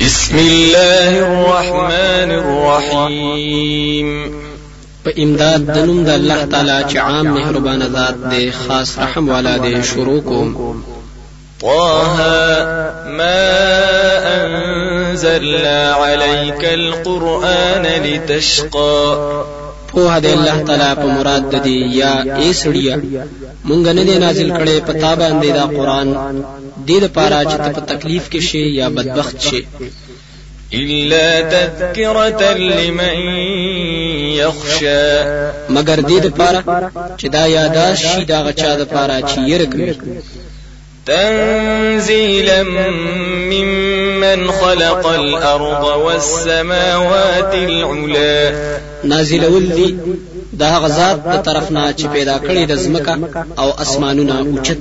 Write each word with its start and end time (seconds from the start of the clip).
بسم 0.00 0.38
الله 0.38 1.12
الرحمن 1.26 2.30
الرحيم 2.40 4.08
په 5.04 5.10
امداد 5.24 5.60
د 5.74 5.78
نوم 5.88 6.04
د 6.04 6.10
الله 6.18 6.44
تعالی 6.52 6.78
چې 6.90 6.96
عام 6.96 7.26
مهربان 7.36 7.82
ذات 7.94 8.16
دی 8.30 8.50
خاص 8.50 8.98
رحم 8.98 9.28
والا 9.28 9.56
دی 9.64 9.82
شروع 9.90 10.20
کوم. 10.20 10.82
طه 11.60 12.16
ما 13.18 13.42
أنزلنا 14.36 15.94
عليك 15.94 16.64
القرآن 16.64 17.84
لتشقى. 18.04 19.08
په 19.92 20.20
د 20.24 20.26
الله 20.26 20.56
تعالی 20.68 20.90
په 21.00 21.06
مراد 21.16 21.42
د 21.52 21.54
دی 21.66 21.78
یا 22.00 22.14
ای 22.40 22.50
سړیا 22.62 22.96
مونږ 23.68 23.84
نه 23.98 24.02
دی 24.08 24.16
نازل 24.24 24.50
کړي 24.58 24.76
په 24.86 24.92
تا 24.92 25.12
باندې 25.14 25.48
دا 25.58 25.64
قران 25.76 26.08
دې 26.88 26.98
لپاره 27.06 27.36
چې 27.50 27.56
ته 27.64 27.68
په 27.76 27.80
تکلیف 27.92 28.24
کې 28.32 28.40
شي 28.48 28.64
یا 28.80 28.88
بدبخت 28.88 29.40
شي 29.48 29.62
إلا 30.74 31.40
تذكرة 31.40 32.52
لمن 32.52 33.18
يخشى. 34.36 35.24
مگر 35.68 36.00
دې 36.00 36.24
لپاره 36.26 36.60
چې 37.18 37.26
دا 37.28 37.46
یاداش 37.46 37.98
شي 38.14 38.24
دا 38.24 38.42
غچا 38.42 38.74
لپاره 38.76 39.20
چې 39.20 39.38
یې 39.50 39.66
کوي 39.72 39.94
تنزيلا 41.06 42.62
ممن 43.52 44.50
خلق 44.50 45.06
الأرض 45.06 45.84
والسماوات 46.04 47.54
العلا. 47.54 48.52
نازل 49.04 49.44
ولدي 49.44 49.96
دا 50.52 50.78
غزاد 50.78 51.16
د 51.24 51.42
طرفنا 51.42 51.92
چې 51.92 52.06
پیدا 52.12 52.38
کړی 52.38 52.66
د 52.66 52.74
زمکا 52.74 53.16
او 53.58 53.68
اسمانونه 53.82 54.38
اوچت 54.38 54.78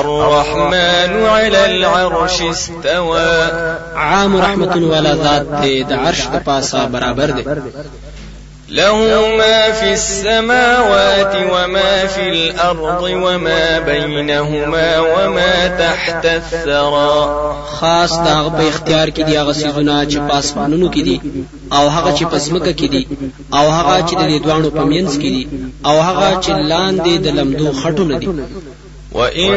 الرحمن 0.00 1.26
على 1.26 1.64
العرش 1.64 2.42
استوى. 2.42 3.50
عام 3.96 4.36
رحمت 4.36 4.76
ولا 4.76 5.14
ذات 5.14 5.46
د 5.88 5.92
عرش 5.92 6.26
د 6.26 6.42
پاسه 6.46 6.86
برابر 6.86 7.30
دی 7.30 7.44
له 8.68 8.96
ما 9.38 9.72
في 9.72 9.92
السماوات 9.92 11.34
وما 11.52 12.06
في 12.06 12.28
الأرض 12.28 13.02
وما 13.02 13.78
بينهما 13.78 15.00
وما 15.00 15.66
تحت 15.78 16.26
الثرى. 16.26 17.14
خاص 17.66 18.18
دا 18.18 18.48
په 18.48 18.68
اختیار 18.68 19.08
کې 19.10 19.22
دی 19.26 19.36
هغه 19.38 19.52
سيزونه 19.52 20.04
چې 20.10 20.18
پاسمانونو 20.30 20.90
کې 20.90 21.02
دي 21.02 21.20
او 21.72 21.88
هغه 21.88 22.16
چې 22.16 22.24
پسمکه 22.24 22.72
کې 22.72 22.88
دي 22.94 23.06
او 23.54 23.70
هغه 23.70 24.06
چې 24.08 24.14
د 24.14 24.42
دوانو 24.44 24.70
په 24.70 24.84
مینس 24.84 25.14
کې 25.16 25.30
دي 25.34 25.48
او 25.86 26.00
هغه 26.00 26.40
چې 26.44 26.50
لاندې 26.50 27.18
د 27.18 27.26
لمدو 27.26 27.72
خټونه 27.72 28.18
دي 28.18 28.28
وإن 29.14 29.50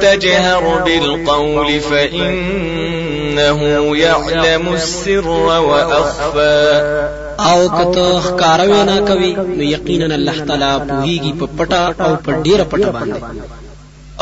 تجهر 0.00 0.82
بالقول 0.84 1.80
فإنه 1.80 3.60
يعلم 3.96 4.72
السر 4.72 5.28
وأخفى 5.28 7.10
آو 7.40 7.68
کته 7.68 8.20
ښکارا 8.20 8.64
وینا 8.70 8.96
کوي 9.08 9.32
نو 9.36 9.62
یقینا 9.62 10.14
الله 10.14 10.38
تعالی 10.48 10.72
پوهیږي 10.88 11.32
په 11.40 11.46
پټه 11.58 11.82
أو 12.04 12.12
په 12.24 12.30
ډیره 12.44 12.64
پټه 12.72 12.90
باندې. 12.96 13.20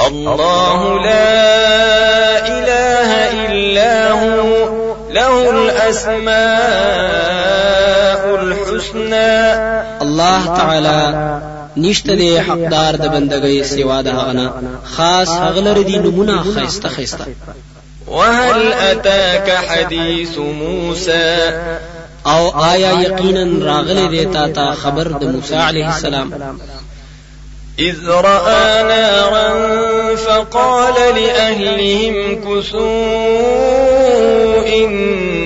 الله 0.06 0.80
لا 1.06 1.34
اله 2.56 3.10
الا 3.50 3.96
هو 4.20 4.36
له 5.10 5.32
الاسماء 5.50 6.38
الحسنى. 8.40 9.36
الله 10.02 10.42
تعالی 10.56 11.02
نشته 11.78 12.14
دی 12.20 12.30
حقدار 12.38 12.96
د 12.96 13.06
بندګۍ 13.14 13.62
سوا 13.74 13.98
د 14.02 14.08
هغه 14.08 14.52
خاص 14.96 15.28
هغلر 15.28 15.82
دي 15.82 15.98
نمونه 15.98 16.42
خيسته 16.54 16.88
خيسته 16.88 17.26
وهل 18.08 18.72
اتاك 18.72 19.50
حديث 19.68 20.38
موسى؟ 20.38 21.52
او 22.26 22.42
آیا 22.62 22.92
یقینا 23.00 23.64
راغلی 23.66 24.08
دی 24.08 24.24
تا 24.32 24.48
ته 24.48 24.74
خبر 24.74 25.08
د 25.08 25.24
موسی 25.24 25.54
علیه 25.54 25.86
السلام؟ 25.94 26.58
إذ 27.78 28.08
رأى 28.08 28.82
نارا 28.82 29.48
فقال 30.16 30.94
لأهلهم 30.94 32.41
كثوا 32.44 32.88
إني 34.66 35.38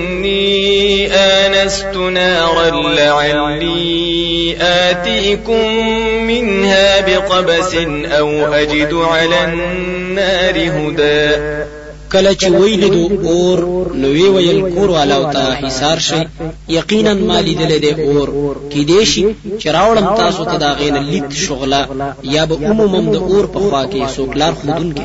آنست 1.11 1.95
نارا 1.95 2.69
لعلي 2.69 4.55
آتيكم 4.61 5.63
منها 6.27 7.01
بقبس 7.01 7.75
أو 8.05 8.29
أجد 8.53 8.93
على 8.93 9.43
النار 9.45 10.55
هدى. 10.55 11.63
کله 12.13 12.33
چې 12.33 12.47
ویلیدو 12.61 13.27
اور 13.29 13.59
نو 14.01 14.07
وی 14.07 14.27
ویل 14.33 14.59
کور 14.73 14.89
والاو 14.89 15.23
ته 15.33 15.53
حصار 15.61 15.99
شي 16.07 16.19
یقینا 16.69 17.13
ما 17.13 17.39
لیدل 17.47 17.71
دی 17.81 17.91
اور. 17.91 18.29
کې 18.71 18.81
دی 18.89 19.05
شي 19.05 19.23
چې 19.59 19.67
راوړم 19.77 20.17
تاسو 20.17 20.45
ته 20.45 20.57
دا 20.57 20.73
غین 20.79 20.97
لیت 21.03 21.33
شغله. 21.45 21.87
یا 22.23 22.45
به 22.45 22.55
عموما 22.55 23.01
د 23.13 23.15
اور 23.15 23.45
په 23.53 23.59
خوا 23.59 23.83
کې 23.85 24.15
سوکلار 24.15 24.53
خودون 24.61 24.93
کې 24.97 25.03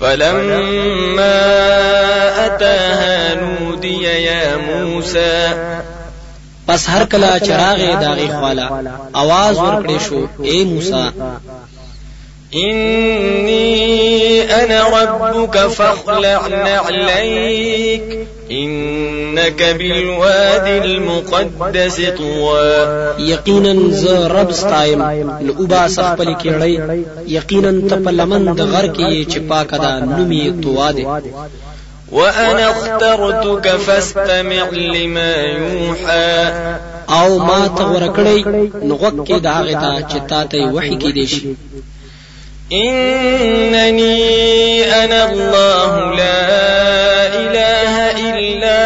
فلما 0.00 1.36
أتاها 2.46 3.34
نودي 3.34 4.02
يا 4.02 4.56
موسى 4.56 5.54
پس 6.70 6.88
هر 6.88 7.04
کله 7.04 7.38
چراغ 7.38 8.00
داغي 8.00 8.28
خوالا 8.28 8.68
आवाज 9.14 9.56
ورکړې 9.58 9.98
شو 10.08 10.26
اے 10.42 10.64
موسی 10.64 11.04
إني 12.53 14.43
أنا 14.43 15.03
ربك 15.03 15.57
فاخلع 15.57 16.47
نعليك. 16.47 18.27
إنك 18.51 19.63
بالوادي 19.63 20.77
المقدس 20.77 22.01
طوى. 22.17 22.85
یقینا 23.19 23.73
ز 23.89 24.05
رب 24.07 24.51
ستایم 24.51 25.03
نو 25.41 25.53
وبا 25.59 25.87
سخپل 25.87 26.33
کېړی 26.33 26.79
یقینا 27.27 27.89
ته 27.89 27.95
په 27.95 28.11
لمن 28.11 28.55
د 28.55 28.61
غر 28.61 28.87
کې 28.87 29.25
چې 29.31 29.39
پاک 29.49 29.71
ده 29.71 29.99
نومي 29.99 30.53
توا 30.63 30.91
ده 30.91 31.21
وأنا 32.11 32.69
اخترتك 32.69 33.67
فاستمع 33.67 34.69
لما 34.71 35.35
يوحى. 35.35 36.51
او 37.09 37.39
ما 37.39 37.67
ته 37.77 37.83
ورکړی 37.93 38.39
نو 38.87 38.95
غوږ 39.01 39.15
کې 39.27 39.37
دا 39.47 39.57
غتا 39.67 39.93
چې 40.09 40.17
تا 40.29 40.43
ته 40.51 40.57
وحي 40.75 40.95
کې 41.01 41.11
دي 41.17 41.27
شي 41.27 41.55
إنني 42.73 44.23
أنا 44.83 45.31
الله 45.31 46.15
لا 46.15 46.41
إله 47.35 47.95
إلا 48.29 48.79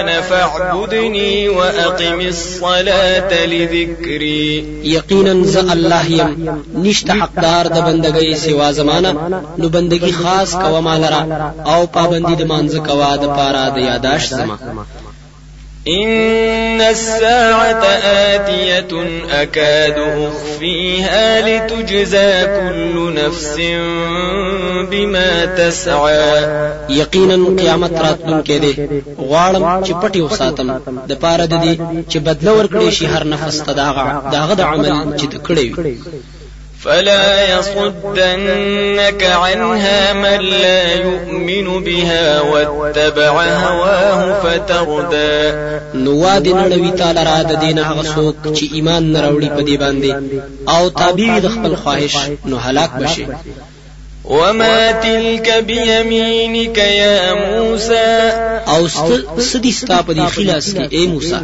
أنا 0.00 0.20
فاعبدني 0.20 1.48
وأقم 1.48 2.20
الصلاة 2.20 3.46
لذكري. 3.46 4.64
یقینا 4.82 5.46
ز 5.46 5.56
الله 5.56 6.12
يم. 6.12 6.62
نشت 6.74 7.10
حقدار 7.10 7.66
د 7.66 7.78
بندګۍ 7.78 8.34
سوا 8.34 8.70
زمانہ. 8.70 9.08
نو 9.58 9.68
خاص 10.22 10.52
کوا 10.52 10.80
مالرا 10.80 11.52
أو 11.66 11.86
پابندي 11.86 12.34
د 12.34 12.42
مانځ 12.42 12.76
کوا 12.86 13.16
د 13.16 13.26
پارا 13.26 13.68
د 13.68 13.78
یاداش 13.78 14.32
إن 15.88 16.80
الساعة 16.80 17.84
آتية 18.34 18.92
أكاد 19.30 19.98
أخفيها 19.98 21.40
لتجزى 21.40 22.44
كل 22.44 23.14
نفس 23.14 23.56
بما 24.90 25.44
تسعى. 25.44 26.62
یقینا 26.88 27.36
قیامت 27.58 27.92
راتلون 27.92 28.42
کې 28.42 28.60
دی 28.62 28.72
غواړم 29.18 29.84
چې 29.86 29.92
پټي 30.02 30.20
وساتم. 30.20 30.70
د 31.08 31.12
پاره 31.14 31.46
د 31.46 31.54
دې 31.64 31.74
چې 32.10 32.18
بدل 32.18 32.48
ورکړي 32.48 32.90
شي 32.90 33.06
هر 33.06 33.24
نفس 33.26 33.62
ته 33.62 33.72
داغه 33.72 34.22
داغه 34.32 34.54
د 34.54 34.60
عمل 34.60 35.18
چې 35.18 35.26
کړی 35.46 35.66
وي 35.78 35.86
فلا 36.84 37.58
يصدنك 37.58 39.22
عنها 39.22 40.12
من 40.12 40.40
لا 40.40 40.94
يؤمن 40.94 41.84
بها 41.84 42.40
واتبع 42.40 43.42
هواه 43.42 44.42
فتردى. 44.42 45.52
نو 45.94 46.12
واد 46.22 46.48
نړوي 46.48 46.98
تعالی 46.98 47.24
را 47.24 47.42
د 47.42 47.60
دین 47.60 47.78
هغه 47.78 48.02
څوک 48.14 48.56
چې 48.56 48.64
ایمان 48.72 49.12
نه 49.12 49.20
راوړي 49.20 49.48
په 49.56 49.62
دې 49.68 49.76
باندې 49.82 50.12
او 50.68 50.88
تابع 50.88 51.38
د 51.38 51.48
خپل 51.48 51.76
خواهش 51.76 52.16
نو 52.44 52.56
هلاک 52.56 52.90
بشي 52.96 53.26
وما 54.24 54.92
تلك 54.92 55.64
بيمينك 55.66 56.78
يا 56.78 57.34
موسى. 57.34 58.32
او 58.68 58.88
سدي 59.38 59.72
ستا 59.72 60.02
په 60.02 60.12
دې 60.14 60.26
خلاص 60.34 60.66
کې 60.74 60.86
اے 60.90 61.06
موسی 61.06 61.34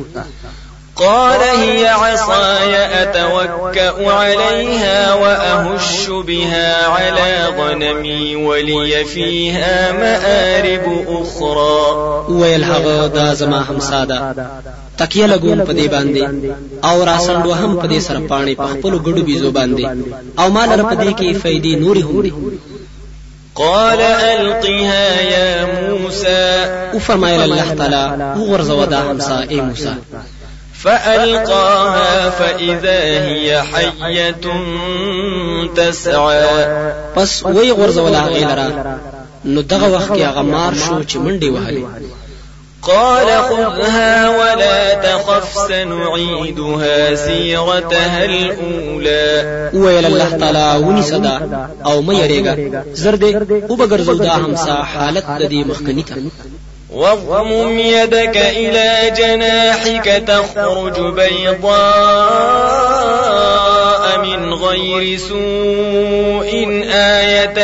قال 0.98 1.40
هي 1.40 1.86
عصاي 1.86 3.02
أتوكأ 3.02 4.12
عليها 4.12 5.14
وأهش 5.14 6.08
بها 6.10 6.86
على 6.86 7.46
غنمي 7.58 8.36
ولي 8.36 9.04
فيها 9.04 9.92
مآرب 9.92 11.04
أخرى. 11.08 12.26
ویل 12.28 12.64
هغه 12.64 13.06
دا 13.06 13.34
زما 13.34 13.60
همسا 13.70 14.04
ده 14.04 14.34
تکیه 14.98 15.26
لګوم 15.26 15.60
په 15.66 15.72
دې 15.72 15.88
باندې 15.90 16.24
او 16.84 17.04
راسندو 17.04 17.52
هم 17.52 17.76
په 17.76 17.88
دې 17.88 17.98
سره 17.98 18.20
پانی 18.20 18.54
په 18.54 18.66
خپل 18.66 18.98
ګډو 18.98 19.22
بيزو 19.24 19.50
باندې. 19.50 19.86
او 20.38 20.50
مال 20.50 20.68
را 20.68 20.84
په 20.84 20.94
دې 20.94 21.12
کې 21.18 21.38
فائدې 21.42 21.76
نوري 21.76 22.02
هم 22.02 22.22
دي. 22.22 22.32
قال 23.54 24.00
ألقها 24.00 25.20
يا 25.20 25.66
موسى. 25.66 25.98
موسى 26.08 26.66
او 26.94 26.98
فرمایل 26.98 27.40
الله 27.42 27.74
تعالی 27.74 28.22
او 28.36 28.44
غرزو 28.44 28.84
دا 28.84 29.00
همسا 29.10 29.38
اے 29.48 29.60
موسی 29.60 29.88
فألقاها 30.82 32.30
فإذا 32.30 33.00
هي 33.24 33.62
حية 33.62 34.44
تسعى. 35.76 36.66
پس 37.16 37.44
وی 37.44 37.72
غرزولا 37.72 38.20
غیلرا. 38.20 38.98
نو 39.44 39.60
دغه 39.60 39.88
وخت 39.88 40.10
کې 40.12 40.20
هغه 40.20 40.42
مار 40.42 40.74
شو 40.74 41.02
چې 41.02 41.16
منډي 41.16 41.50
وهلې. 41.50 41.84
قال 42.82 43.26
خذها 43.26 44.28
ولا 44.28 44.94
تخف 44.94 45.68
سنعيدها 45.68 47.14
سيرتها 47.14 48.24
الأولى. 48.24 49.70
ویل 49.74 50.06
الله 50.06 50.30
تعالی 50.30 50.84
ونی 50.84 51.02
صدا 51.02 51.68
او 51.86 52.02
مې 52.02 52.14
یریګا 52.14 52.54
زرد 52.94 53.24
او 53.70 53.76
بغرزو 53.76 54.14
دا 54.14 54.32
همسا 54.32 54.82
حالت 54.82 55.24
د 55.40 55.48
دې 55.48 55.66
مخکنی 55.66 56.02
ته 56.02 56.14
واضمم 56.98 57.78
يدك 57.78 58.36
إلى 58.36 59.10
جناحك 59.18 60.22
تخرج 60.26 61.14
بيضاء 61.14 61.68
من 64.18 64.54
غير 64.54 65.18
سوء 65.18 66.50
آية 66.92 67.58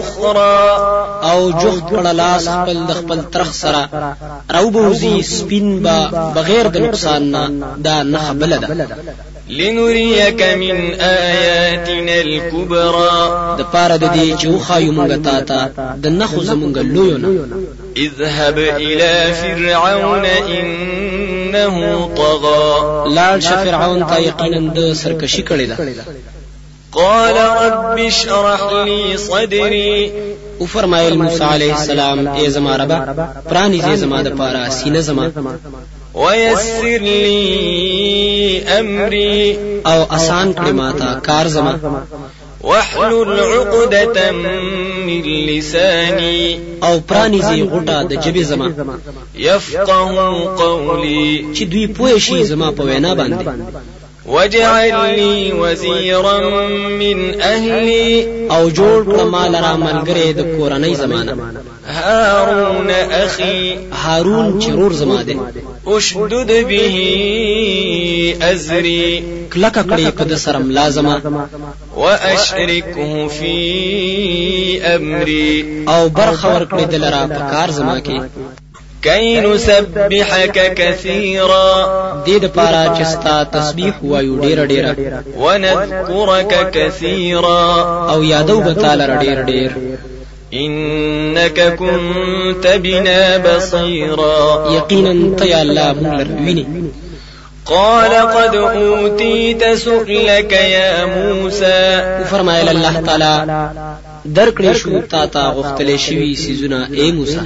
أخرى. 0.00 0.58
او 1.22 1.50
جخت 1.50 1.84
کړه 1.90 2.12
لاس 2.12 2.48
خپل 2.48 2.86
د 2.88 2.92
خپل 2.92 3.20
ترخ 3.32 3.52
سره. 3.52 3.88
راوبوزي 4.50 5.22
سپین 5.22 5.82
با 5.82 6.30
بغیر 6.34 6.66
د 6.66 6.76
نقصان 6.76 7.22
نه 7.30 7.48
دا 7.78 8.02
نه 8.02 8.32
بل 8.32 8.58
ده 8.58 8.68
لنريك 9.48 10.42
من 10.42 10.94
آياتنا 11.00 12.20
الكبرى. 12.20 13.56
د 13.58 13.62
پاره 13.72 13.96
د 13.96 14.04
دې 14.14 14.40
چې 14.40 14.46
وخایو 14.46 14.92
مونږ 14.92 15.24
تا 15.24 15.40
ته 15.40 15.70
د 16.02 16.06
نخو 16.06 16.42
زمونږ 16.42 16.78
لویو 16.78 17.16
نه. 17.16 17.28
اذهب 17.96 18.58
إلى 18.58 19.34
فرعون 19.34 20.24
إنه 20.24 22.08
طغى. 22.16 23.14
لاړ 23.14 23.38
شه 23.38 23.64
فرعون 23.64 24.06
ته 24.06 24.18
یقینا 24.18 24.72
د 24.74 24.92
سرکشي 24.92 25.42
کړې 25.42 25.66
ده. 25.70 25.76
قال 26.92 27.36
رب 27.36 27.98
اشرح 27.98 28.60
لي 28.84 29.16
صدري. 29.16 30.12
او 30.60 30.66
فرمایل 30.66 31.16
موسی 31.16 31.44
علیه 31.44 31.74
السلام 31.74 32.28
ای 32.28 32.50
زما 32.50 32.76
ربا 32.76 32.98
پرانی 33.50 33.96
زما 33.96 34.22
د 34.22 34.28
پاره 34.38 34.68
سینه 34.68 35.00
زما 35.00 35.30
ويسر 36.18 36.98
لي 37.00 37.48
أمري. 38.80 39.56
او 39.86 40.02
آسان 40.02 40.52
کړی 40.52 40.72
ماته 40.72 41.20
کار 41.20 41.48
زما. 41.48 41.78
واحلل 42.60 43.40
عقدة 43.40 44.32
من 44.32 45.22
لساني. 45.22 46.58
او 46.82 47.00
پرانی 47.00 47.40
زی 47.40 47.62
غټه 47.62 48.02
د 48.02 48.12
جبې 48.12 48.42
زما. 48.42 48.68
يفقه 49.34 50.54
قولي 50.58 51.44
چې 51.54 51.62
دوی 51.62 51.86
پوه 51.86 52.18
شي 52.18 52.44
زما 52.44 52.70
په 52.70 52.84
وینا 52.84 53.14
باندې 53.14 53.44
واجعل 54.28 55.18
لي 55.18 55.52
وزيرا 55.52 56.68
من 56.88 57.40
أهلي. 57.40 58.38
او 58.50 58.70
جوړ 58.70 59.04
کړه 59.08 59.22
مال 59.22 59.54
را 59.54 59.76
ملګری 59.76 60.32
د 60.32 60.40
کورنۍ 60.40 60.94
زمانہ 60.94 61.32
هارون 61.86 62.90
أخي. 62.90 63.76
هارون 63.92 64.58
چرور 64.58 64.92
زما 64.92 65.22
ده 65.22 65.34
اشدد 65.86 66.66
به 66.68 66.96
أزري. 68.42 69.22
کلک 69.50 69.78
کړي 69.78 70.10
په 70.18 70.24
د 70.24 70.34
سرم 70.34 70.70
لازمه 70.70 71.22
وأشركه 71.96 73.28
في 73.28 74.80
أمري. 74.82 75.64
او 75.88 76.08
برخه 76.08 76.58
ورکړي 76.58 76.84
دلرا 76.84 77.26
په 77.26 77.50
کار 77.50 77.70
زما 77.70 78.00
کې 78.00 78.20
كي 79.02 79.40
نسبحك 79.40 80.74
كثيرا. 80.74 81.68
دې 82.26 82.38
د 82.42 82.46
پاره 82.46 82.84
چې 82.98 83.04
ستا 83.04 83.42
تسبیح 83.42 83.94
وایو 84.02 84.40
ډیر 84.40 84.64
ډیر 84.66 84.84
ونذكرك 85.38 86.70
كثيرا 86.74 87.62
أو 88.12 88.22
یادو 88.22 88.60
به 88.60 88.72
تعالی 88.72 89.06
ډیر 89.06 89.42
ډیر. 89.42 89.70
إنك 90.54 91.76
كنت 91.78 92.66
بنا 92.66 93.36
بصيرا 93.36 94.66
یقینا 94.72 95.36
ته 95.36 95.44
یا 95.44 95.62
الله 95.62 95.92
لرویني 95.92 96.66
قال 97.66 98.14
قد 98.14 98.54
أوتيت 98.54 99.64
سؤلك 99.74 100.52
يا 100.52 101.04
موسى 101.04 102.02
فرمایل 102.30 102.68
الله 102.68 103.00
تعالی 103.00 103.46
درکړې 104.34 104.72
شو 104.80 105.00
تا 105.10 105.26
تا 105.26 105.44
غختلې 105.56 105.96
شوی 105.96 106.34
سيزونه 106.34 106.88
اے 106.92 107.12
موسی. 107.12 107.40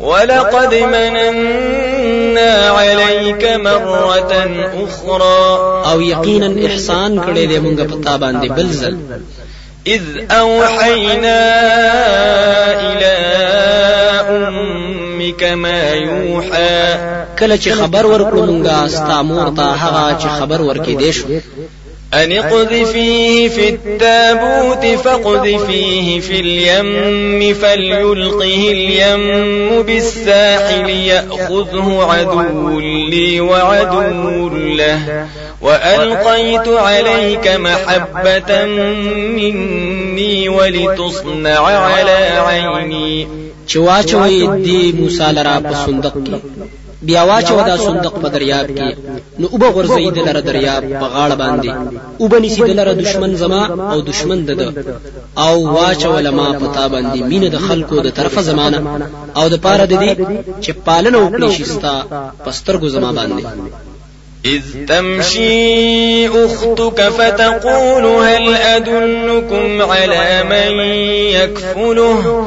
ولقد 0.00 0.74
مننا 0.74 2.70
عليك 2.70 3.44
مرة 3.44 4.32
أخرى. 4.84 5.42
او 5.92 6.00
یقینا 6.00 6.66
احسان 6.66 7.18
کړې 7.18 7.44
دې 7.50 7.58
مونږ 7.64 7.78
په 7.90 7.96
تا 8.04 8.16
باندې 8.16 8.48
بل 8.52 8.68
ځل. 8.72 8.96
إذ 9.86 10.02
أوحينا 10.30 11.40
إلى 12.92 13.16
أمك 14.30 15.42
ما 15.42 15.90
يوحى 15.94 16.98
کله 17.38 17.56
چې 17.56 17.68
خبر 17.80 18.06
ورکړو 18.06 18.40
مونږه 18.48 18.88
ستا 18.88 19.22
مور 19.22 19.50
ته 19.56 19.62
هغه 19.62 20.18
چې 20.20 20.28
خبر 20.38 20.60
ورکې 20.60 20.94
دې 21.02 21.10
شو 21.10 21.26
أن 22.14 22.32
اقذفيه 22.32 23.48
في 23.48 23.68
التابوت 23.68 24.86
فاقذفيه 24.86 26.20
في 26.20 26.40
اليم 26.40 27.54
فليلقه 27.54 28.70
اليم 28.70 29.82
بالساحل 29.82 30.90
يأخذه 30.90 32.06
عدو 32.10 32.80
لي 32.80 33.40
وعدو 33.40 34.48
له. 34.48 35.26
وألقيت 35.60 36.68
عليك 36.68 37.48
محبة 37.48 38.64
مني 39.36 40.48
ولتصنع 40.48 41.60
على 41.60 42.18
عيني. 42.46 43.26
چې 43.68 43.76
واچوي 43.76 44.46
دی 44.64 44.92
موسی 44.92 45.32
لرا 45.32 45.60
په 45.60 45.74
صندوق 45.86 46.14
بیا 47.06 47.22
واچو 47.28 47.56
دا 47.66 47.76
صندوق 47.86 48.14
په 48.22 48.28
دریاب 48.28 48.66
کې. 48.78 48.90
نو 49.40 49.46
وب 49.52 49.64
غرزید 49.74 50.16
لره 50.28 50.40
دریاب 50.40 50.82
په 51.00 51.06
غاړه 51.14 51.36
باندې. 51.42 51.70
وب 52.20 52.34
نسی 52.44 52.62
دلره 52.62 52.92
دشمن 53.02 53.36
زما 53.42 53.62
او 53.92 54.00
دشمن 54.00 54.38
دده 54.48 54.68
او 55.44 55.54
واچو 55.74 56.18
لما 56.26 56.48
پتا 56.62 56.88
باندې. 56.88 57.22
مینه 57.30 57.48
د 57.48 57.58
خلکو 57.66 58.00
د 58.00 58.08
طرفه 58.18 58.42
زمانہ 58.50 58.78
او 59.36 59.48
د 59.48 59.56
پاره 59.64 59.84
د 59.86 59.94
دې 60.02 60.12
چې 60.62 60.70
پالنه 60.86 61.18
وکړي 61.18 61.50
شستا 61.58 61.94
پسترګو 62.44 62.88
زما 62.96 63.10
باندې. 63.12 63.44
إذ 64.46 64.62
تمشي 64.88 66.28
أختك 66.28 67.00
فتقول 67.00 68.04
هل 68.04 68.54
أدلكم 68.54 69.82
على 69.82 70.42
من 70.50 70.80
يكفله 71.38 72.46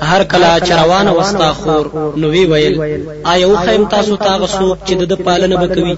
هر 0.00 0.22
کله 0.32 0.60
چروان 0.68 1.08
وستا 1.08 1.52
خور 1.60 1.86
نو 2.20 2.28
وی 2.34 2.44
ویل 2.52 2.74
آیا 3.32 3.48
وخیم 3.48 3.84
تاسو 3.94 4.16
تاغه 4.16 4.46
سوق 4.46 4.78
چې 4.86 4.92
د 5.10 5.22
پالنه 5.26 5.56
بکوي 5.62 5.94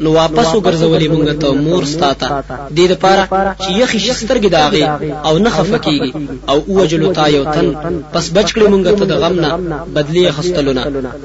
نو 0.00 0.12
واپس 0.12 0.48
وګرځولې 0.54 1.08
مونږ 1.14 1.28
ته 1.42 1.52
مور 1.66 1.84
ستاته 1.94 2.28
دې 2.76 2.86
لپاره 2.92 3.22
چې 3.62 3.70
یخي 3.80 3.98
شسترګې 4.06 4.50
داغه 4.56 4.84
او 5.28 5.38
نه 5.38 5.50
خفکیږي 5.56 6.12
او 6.50 6.58
اوجلو 6.68 7.12
تا 7.18 7.26
یو 7.36 7.44
تن 7.54 7.68
پس 8.12 8.24
بچکړې 8.36 8.66
مونږ 8.72 8.84
ته 8.98 9.04
د 9.04 9.12
غم 9.22 9.34
نه 9.44 9.50
بدلی 9.94 10.30
خستلونه 10.30 10.82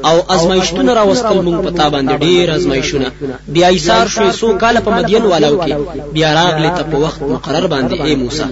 او 0.10 0.18
ازمایښتونه 0.34 0.92
را 1.00 1.04
وستل 1.12 1.40
مونږ 1.48 1.58
پتا 1.68 1.90
باندې 1.90 2.14
ډیر 2.26 2.46
ازمایښونه 2.58 3.08
بیا 3.56 3.68
ایثار 3.68 4.08
شوې 4.16 4.32
سو 4.40 4.48
کال 4.62 4.76
په 4.86 4.92
مدین 4.98 5.24
والاو 5.26 5.62
کې. 5.64 5.74
بیا 6.16 6.30
راغلی 6.40 6.70
ته 6.78 6.84
په 6.92 6.98
وخت 7.04 7.22
مقرر 7.22 7.68
باندې 7.74 7.96
اے 8.06 8.16
موسی 8.22 8.48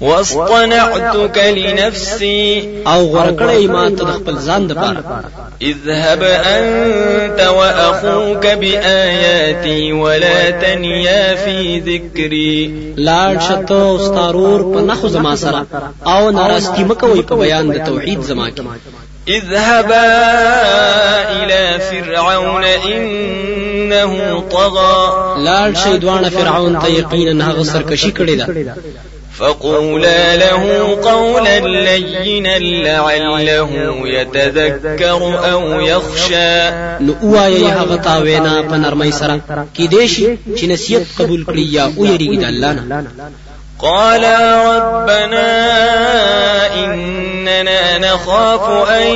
واصطنعتك 0.00 1.38
لنفسي. 1.38 2.68
او 2.86 3.12
غرکړې 3.12 3.70
ما 3.70 3.90
ته 3.90 4.04
د 4.04 4.10
خپل 4.10 4.38
ځان 4.38 4.66
د 4.66 4.72
پاره 4.74 5.04
اذهب 5.62 6.22
أنت 6.22 7.40
وأخوك 7.40 8.46
بآياتي 8.46 9.92
ولا 9.92 10.50
تنيا 10.50 11.34
في 11.34 11.80
ذكري. 11.80 12.70
لاړ 12.96 13.40
شته 13.40 13.96
استارور 13.96 14.74
په 14.74 14.80
نخو 14.80 15.08
زما 15.08 15.36
سره. 15.36 15.66
او 16.06 16.30
ناراستی 16.30 16.84
مکوې 16.84 17.22
په 17.22 17.34
بیان 17.34 17.70
د 17.70 17.86
توحید 17.86 18.22
زما 18.22 18.48
کې. 18.48 18.60
اذهبا 19.28 20.06
إلى 21.30 21.78
فرعون 21.90 22.64
إنه 22.64 24.42
طغى. 24.50 25.12
لاړ 25.44 25.74
شي 25.84 25.98
دوانه 25.98 26.28
فرعون 26.28 26.78
ته 26.78 26.88
یقینا 26.88 27.50
هغه 27.50 27.62
سرکشي 27.62 28.12
کړی 28.12 28.34
ده 28.36 28.64
فقولا 29.38 30.36
له 30.36 30.62
قولا 31.04 31.58
لينا 31.58 32.58
لعله 32.58 33.70
يتذكر 34.06 35.52
أو 35.52 35.80
يخشى. 35.80 36.70
نو 37.00 37.14
اوايه 37.22 37.66
هغه 37.66 37.96
تا 37.96 38.16
وینا 38.18 38.62
په 38.62 38.76
نرمۍ 38.76 39.10
سره. 39.10 39.40
کې 39.78 39.82
دیشي 39.82 40.36
چې 40.56 40.64
نصیحت 40.64 41.02
قبول 41.18 41.44
کړی 41.44 41.64
یا 41.70 41.84
أو 41.84 42.04
یریږي 42.04 42.38
د 42.40 42.44
الله 42.44 42.72
نه. 42.72 43.04
قال 43.78 44.24
ربنا 44.66 45.50
إننا 46.84 47.98
نخاف 47.98 48.88
أن 48.90 49.06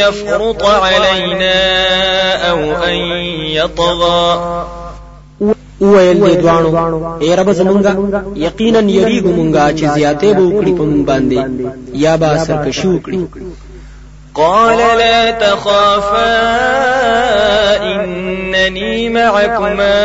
يفرط 0.00 0.64
علينا 0.64 1.54
أو 2.50 2.58
أن 2.84 2.94
يطغى. 3.58 4.85
وویل 5.80 6.18
دې 6.24 6.36
دوانو 6.42 6.70
ای 7.22 7.36
رب 7.36 7.48
زمونږه 7.60 7.92
یقینا 8.46 8.80
یریږو 8.96 9.30
مونږه 9.38 9.64
چې 9.78 9.84
زیاتې 9.96 10.30
به 10.36 10.42
وکړي 10.46 10.72
په 10.78 10.84
مونږ 10.90 11.02
باندې 11.10 11.38
یا 12.04 12.14
سرکشي 12.46 12.88
وکړي 12.88 13.20
قال 14.36 14.78
لا 14.78 15.30
تخافا 15.30 16.36
إنني 17.92 19.08
معكما 19.08 19.96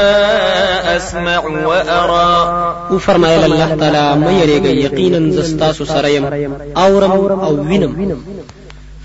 أسمع 0.97 1.39
وأرى. 1.39 2.31
او 2.91 2.97
فرمایل 2.97 3.43
الله 3.43 3.75
تعالی 3.75 4.25
مې 4.25 4.33
یریږي 4.41 4.71
یقینا 4.85 5.31
زه 5.31 5.49
ستاسو 5.49 5.85
سره 5.85 6.07
يم 6.07 6.25
اورم 6.77 7.11
او 7.11 7.55
وینم 7.55 7.95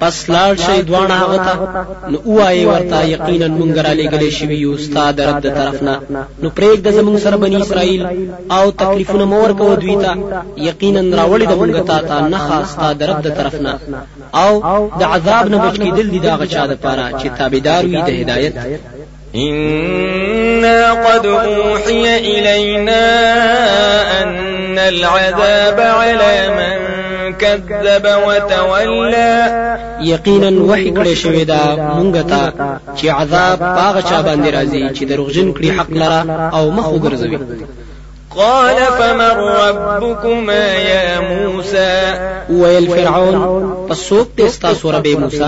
پس 0.00 0.16
لاړ 0.34 0.52
شي 0.66 0.78
دوانه 0.88 1.14
هغه 1.22 1.38
ته. 1.46 1.54
نو 2.10 2.18
وایي 2.36 2.64
ورته 2.70 2.98
یقینا 3.14 3.48
مونږ 3.58 3.74
را 3.86 3.92
لګلې 4.00 4.30
شوی 4.38 4.56
یو 4.64 4.74
استاد 4.74 5.20
رب 5.28 5.38
د 5.46 5.48
طرفنا 5.58 5.94
نو 6.42 6.48
پرېګ 6.56 6.78
د 6.82 6.88
زمونږ 6.98 7.16
سره 7.24 7.36
بنی 7.44 7.56
اسرائیل. 7.62 8.02
او 8.56 8.64
تکلیفونه 8.82 9.24
مور 9.32 9.50
کو 9.60 9.74
دوی 9.82 9.96
ته. 10.04 10.12
یقینا 10.68 11.02
راوړي 11.18 11.46
د 11.48 11.54
مونږ 11.60 11.72
ته 11.88 11.96
تا 12.08 12.20
نه 12.32 12.38
خاص 12.46 12.64
استاد 12.68 13.02
رب 13.02 13.22
د 13.26 13.28
طرفنا 13.38 13.72
او 14.42 14.52
د 15.00 15.02
عذاب 15.02 15.44
نه 15.52 15.58
بچ 15.64 15.76
کېدل 15.84 16.06
دي 16.14 16.20
د 16.26 16.34
هغه 16.40 16.54
چا 16.54 16.64
د 16.66 16.74
پاره 16.82 17.06
چې 17.20 17.26
تابعدار 17.38 17.82
وي 17.84 18.00
د 18.08 18.10
هدایت. 18.20 18.54
إنا 19.34 20.92
قد 20.92 21.26
أوحي 21.26 22.18
إلينا 22.18 23.04
أن 24.22 24.78
العذاب 24.78 25.80
على 25.80 26.48
من 26.58 26.99
كذب 27.40 28.06
وتولى. 28.26 29.34
یقینا 30.00 30.50
وحی 30.70 30.90
کړی 30.90 31.14
شوی 31.22 31.44
دا 31.44 31.62
مونږ 31.96 32.14
ته 32.30 32.52
چې 32.96 33.06
عذاب 33.08 33.58
په 33.58 33.75
هغه 33.75 34.00
چا 34.10 34.22
باندې 34.22 34.48
راځي 34.56 34.82
چې 34.96 35.02
دروغجن 35.04 35.52
کړي 35.54 35.70
حق 35.78 35.90
لره 35.90 36.20
او 36.56 36.70
مخ 36.70 36.86
وګرځوي 36.92 37.38
قال 38.36 38.76
فمن 38.98 39.36
ربكما 39.64 40.64
يا 40.74 41.20
موسى؟ 41.20 42.14
ويل 42.50 42.86
فرعون 42.88 43.36
پس 43.88 44.08
څوک 44.08 44.26
دې 44.38 44.46
ستاسو 44.56 44.92
رب 44.92 45.06
موسی 45.06 45.44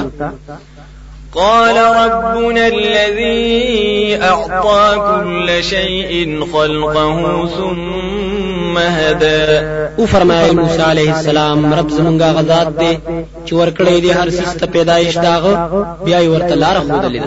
قال 1.35 1.77
ربنا 1.77 2.67
الذي 2.69 4.19
أعطى 4.23 4.85
كل 5.09 5.65
شيء 5.65 6.45
خلقه 6.53 7.47
ثم 7.47 8.79
هدى. 8.79 9.83
او 9.99 10.07
فرمایل 10.07 10.55
موسی 10.57 10.83
علیہ 10.83 11.13
السلام 11.13 11.75
رب 11.75 11.89
زمونږه 11.89 12.25
هغه 12.39 12.59
ذات 12.59 12.79
دی 12.79 12.99
چې 13.47 13.53
ورکړې 13.53 14.01
دي 14.03 14.13
هر 14.13 14.31
څه 14.31 14.59
ته 14.61 14.67
پیدایش 14.67 15.19
د 15.19 15.38
هغه 15.38 15.97
بیا 16.05 16.21
یې 16.21 16.29
ورته 16.29 16.55
لار 16.55 16.81
خودلې 16.81 17.23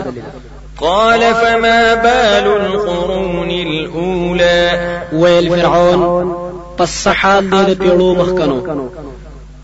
قال 0.80 1.20
فما 1.34 1.94
بال 1.94 2.46
القرون 2.46 3.50
الأولى؟ 3.50 4.70
ويل 5.12 5.48
فرعون 5.50 6.34
پس 6.76 7.08
حال 7.08 7.50
دې 7.50 7.82
پیړو 7.82 8.16
مخکنو. 8.18 8.88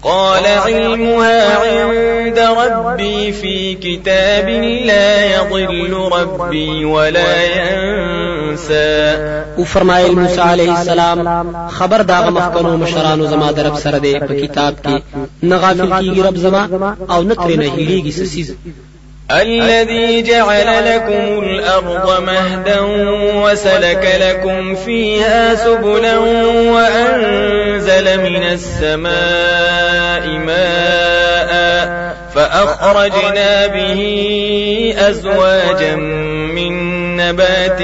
قال 0.03 0.47
علمها 0.47 1.57
عند 1.57 2.39
ربي 2.39 3.33
في 3.33 3.75
كتاب 3.75 4.49
لا 4.87 5.25
يضل 5.25 5.93
ربي 6.13 6.85
ولا 6.85 7.43
ينسى. 7.45 9.17
أو 9.59 9.65
فرمایل 9.65 10.11
موسی 10.15 10.41
علیہ 10.41 10.71
السلام 10.71 11.19
خبر 11.69 12.03
داغه 12.03 12.31
مخکنو 12.31 12.77
مشرانو 12.77 13.27
زما 13.27 13.51
در 13.53 13.65
رب 13.65 13.77
سره 13.79 13.99
دی 13.99 14.15
په 14.21 14.35
کتاب 14.35 14.75
کې. 14.85 14.97
نه 15.43 15.57
غافل 15.57 15.91
کیږي 15.93 16.21
رب 16.27 16.37
زما 16.37 16.63
أو 17.11 17.23
نه 17.23 17.35
ترې 17.35 17.57
نه 17.57 17.71
هیریږي 17.77 18.11
سسیز 18.11 18.55
الذي 19.31 20.23
جعل 20.23 20.69
لكم 20.87 21.25
الأرض 21.43 22.23
مهدا 22.23 22.81
وسلك 23.45 24.05
لكم 24.21 24.75
فيها 24.75 25.55
سبلا 25.55 26.19
وأنزل 26.75 28.07
من 28.23 28.43
السماء. 28.43 29.92
ماء 30.27 31.53
فأخرجنا 32.35 33.67
به 33.67 34.01
أزواجا 34.99 35.95
من 36.57 36.73
نبات 37.17 37.81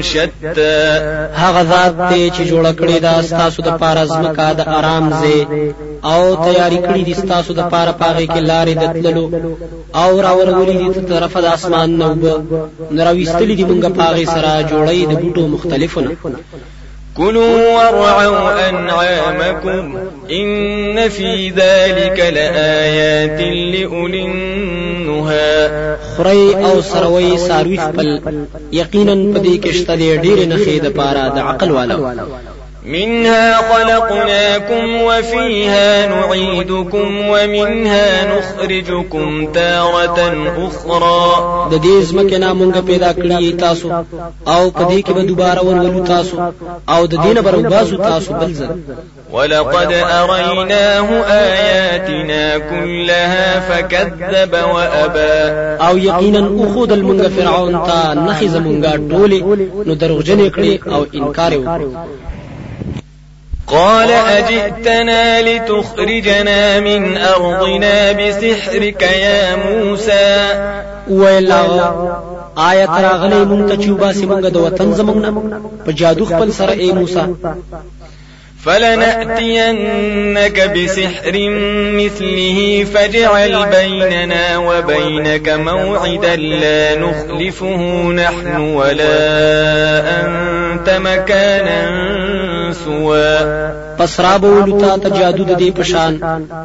شتى. 0.00 1.00
هغه 1.34 1.62
ذات 1.62 1.94
دی 2.12 2.30
چې 2.30 2.42
جوړ 2.50 2.64
کړی 2.80 2.98
دا 3.00 3.22
ستاسو 3.22 3.62
د 3.62 3.70
پاره 3.80 4.04
ځمکه 4.06 4.52
د 4.52 4.60
آرام 4.68 5.10
ځای. 5.20 5.46
او 6.04 6.36
تیاری 6.44 6.78
کړی 6.78 7.02
دي 7.04 7.14
ستاسو 7.14 7.52
د 7.52 7.62
پاره 7.72 7.92
په 7.92 8.06
هغه 8.06 8.26
کې 8.26 8.40
لارې 8.50 8.74
د 8.74 8.84
تللو. 8.92 9.30
او 9.94 10.20
راورولې 10.22 10.76
دي 10.80 10.88
تر 10.94 11.02
طرفه 11.14 11.40
د 11.40 11.44
اسمان 11.44 11.98
نو 11.98 12.14
نو 12.14 13.04
راويستلې 13.04 13.54
دي 13.58 13.64
مونږه 13.70 13.88
په 14.00 14.10
هغه 14.10 14.24
سره 14.34 14.62
جوړې 14.70 15.00
د 15.10 15.12
بوټو 15.22 15.42
مختلفونه 15.54 16.10
كلوا 17.20 17.76
وارعوا 17.76 18.68
أنعامكم 18.68 19.98
إن 20.30 21.08
في 21.08 21.48
ذلك 21.48 22.18
لآيات 22.36 23.40
لأولي 23.40 24.22
النهى. 24.26 25.70
خورئ 26.16 26.54
او 26.64 26.80
څروئ 26.80 27.38
څاروي 27.38 27.76
خپل 27.76 28.08
یقینا 28.72 29.14
پدې 29.34 29.54
کې 29.62 29.70
شته 29.78 29.94
ډېرې 30.24 30.38
نخې 30.52 30.76
د 30.84 30.88
پاره 30.98 31.24
د 31.36 31.38
عقل 31.38 31.70
والو 31.70 31.98
منها 32.84 33.54
خلقناكم 33.56 35.02
وفيها 35.02 36.06
نعيدكم 36.06 37.28
ومنها 37.28 38.38
نخرجكم 38.38 39.46
تارة 39.46 40.18
أخرى. 40.66 41.24
د 41.70 41.74
دې 41.82 42.04
ځمکې 42.08 42.36
نه 42.38 42.54
مونږ 42.54 42.78
پیدا 42.78 43.12
کړی 43.12 43.60
تاسو 43.60 43.92
او 44.48 44.70
په 44.70 44.82
دې 44.90 45.02
کې 45.04 45.12
به 45.12 45.22
دوباره 45.22 45.60
ورولو 45.64 46.04
تاسو 46.04 46.36
او 46.88 47.06
د 47.06 47.14
دینه 47.22 47.40
برو 47.40 47.62
باسو 47.62 47.96
تاسو 47.96 48.32
بل 48.32 48.54
ځل. 48.54 48.70
ولقد 49.32 49.92
أريناه 49.92 51.08
آياتنا 51.28 52.58
كلها 52.58 53.60
فكذب 53.60 54.52
وأبى. 54.74 55.36
أو 55.86 55.96
یقینا 55.96 56.38
أو 56.38 56.74
خود 56.74 56.92
المنګ 56.92 57.28
فرعون 57.28 57.72
ته 57.86 58.14
نخي 58.14 58.48
زمونږه 58.48 58.92
ټوله 59.10 59.44
نو 59.86 59.94
دروغجن 59.94 60.50
کړي 60.50 60.88
او 60.92 61.06
انکار 61.14 61.52
وکړي 61.52 62.29
قال 63.70 64.10
أجئتنا 64.10 65.42
لتخرجنا 65.42 66.80
من 66.80 67.16
أرضنا 67.16 68.12
بسحرك 68.12 69.02
يا 69.02 69.56
موسى. 69.56 70.50
ویلا 71.08 71.62
آیت 72.56 72.90
راغلی 72.90 73.44
مونږ 73.50 73.68
ته 73.68 73.76
چې 73.82 73.88
وباسي 73.90 74.26
مونږ 74.26 74.46
د 74.54 74.56
وطن 74.56 74.92
زمونږ 74.98 75.22
په 75.84 75.92
جادو 75.92 76.24
خپل 76.24 76.52
سره 76.58 76.72
اے 76.72 76.92
موسی 76.92 77.24
فلنأتينك 78.64 80.58
بسحر 80.74 81.36
مثله 82.00 82.86
فاجعل 82.94 83.54
بيننا 83.70 84.58
وبينك 84.58 85.48
موعدا 85.48 86.36
لا 86.36 86.94
نخلفه 86.94 87.80
نحن 88.12 88.56
ولا 88.60 89.16
أنت 90.20 90.90
مكانا 90.90 91.80
سوا 92.72 93.28
پس 93.98 94.20
را 94.20 94.38
بولو 94.38 94.80
تا 94.80 94.96
ته 95.02 95.08
جادو 95.18 95.44
د 95.44 95.52
دې 95.60 95.70
پشان 95.78 96.12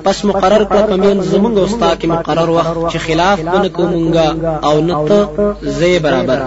پس 0.03 0.25
مقرر 0.25 0.63
کړ 0.71 0.81
پمین 0.89 1.21
زمونږ 1.31 1.57
اوستا 1.57 1.91
کې 1.99 2.05
مقرر 2.05 2.49
وخت 2.49 2.75
چې 2.91 2.97
خلاف 3.05 3.39
بنه 3.39 3.69
کومونګه 3.77 4.27
او 4.67 4.81
نته 4.81 5.19
زې 5.79 5.93
برابر. 6.05 6.39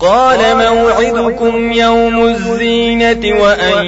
قال 0.00 0.38
موعدكم 0.56 1.72
يوم 1.72 2.24
الزينة 2.24 3.40
وأن 3.42 3.84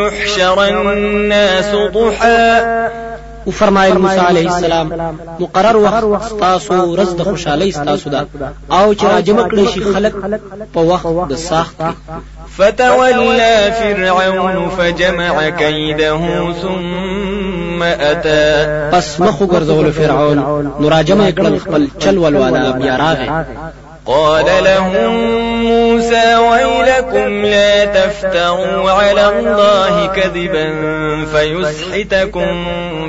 يحشر 0.00 0.58
الناس 0.92 1.70
ضحى 1.94 3.03
او 3.46 3.52
فرمایل 3.52 3.96
موسی 3.98 4.18
علیه 4.18 4.50
السلام 4.50 4.92
مقرر 5.40 5.76
وخت 5.76 6.38
تاسو 6.40 6.96
رز 6.96 7.14
د 7.14 7.22
خوشحالي 7.22 7.72
تاسو 7.72 8.10
ده. 8.10 8.26
او 8.70 8.94
چې 8.94 9.04
راجم 9.04 9.48
کړی 9.48 9.66
شي 9.74 9.80
خلق 9.80 10.12
په 10.74 10.80
وخت 10.80 11.30
د 11.30 11.36
ساخت. 11.36 11.82
فتولى 12.56 13.72
فرعون 13.80 14.68
فجمع 14.68 15.50
كيده 15.50 16.18
ثم 16.62 17.82
أتى. 17.82 18.90
پس 18.92 19.20
مخ 19.20 19.42
ګرځول 19.42 19.90
فرعون 19.96 20.38
نو 20.80 20.88
راجم 20.88 21.30
کړل 21.30 21.58
خپل 21.64 21.86
چل 21.98 22.18
ولوالا 22.18 22.70
بیا 22.70 22.96
راغی 22.96 23.28
قال 24.06 24.44
لهم 24.64 25.14
موسى 25.64 26.36
ويلكم 26.36 27.44
لا 27.44 27.84
تفتروا 27.84 28.90
على 28.90 29.28
الله 29.28 30.06
كذبا 30.06 30.66
فيسحتكم 31.32 32.52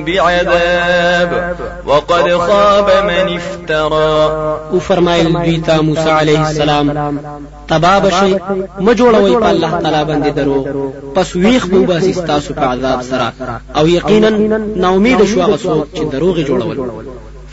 بعذاب. 0.06 1.56
وقد 1.86 2.38
خاب 2.38 2.90
من 3.06 3.38
افترى. 3.38 4.32
وفرمایل 4.74 5.34
دوی 5.34 5.58
ته 5.58 5.82
موسی 5.82 6.10
علیه 6.10 6.40
السلام 6.40 7.20
تبا 7.68 8.00
بشي 8.00 8.36
مجوړوي 8.80 9.36
په 9.42 9.50
الله 9.50 9.80
تعالی 9.82 10.06
باندې 10.06 10.30
درو. 10.30 10.92
پس 11.16 11.36
ویخ 11.36 11.66
بو 11.66 11.86
باسي 11.86 12.14
تاسو 12.14 12.54
په 12.54 12.62
عذاب 12.62 13.02
سره 13.02 13.34
أو 13.78 13.88
یقینا 13.88 14.30
نا 14.76 14.90
امید 14.90 15.26
شو 15.26 15.58
څوک 15.58 15.98
چې 15.98 16.04
دروغ 16.12 16.40
جوړول 16.40 16.78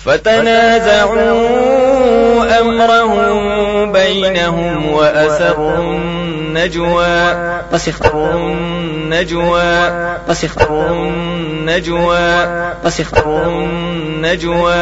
فتنازعوا 0.05 1.31
أمرهم 2.61 3.93
بينهم 3.93 4.93
وأسروا 4.93 5.77
النجوى. 5.77 7.62
أسروا 7.73 8.33
النجوى 8.33 9.63
أسروا 10.29 10.89
النجوى 10.89 12.19
أسروا 12.85 13.47
النجوى 13.47 14.75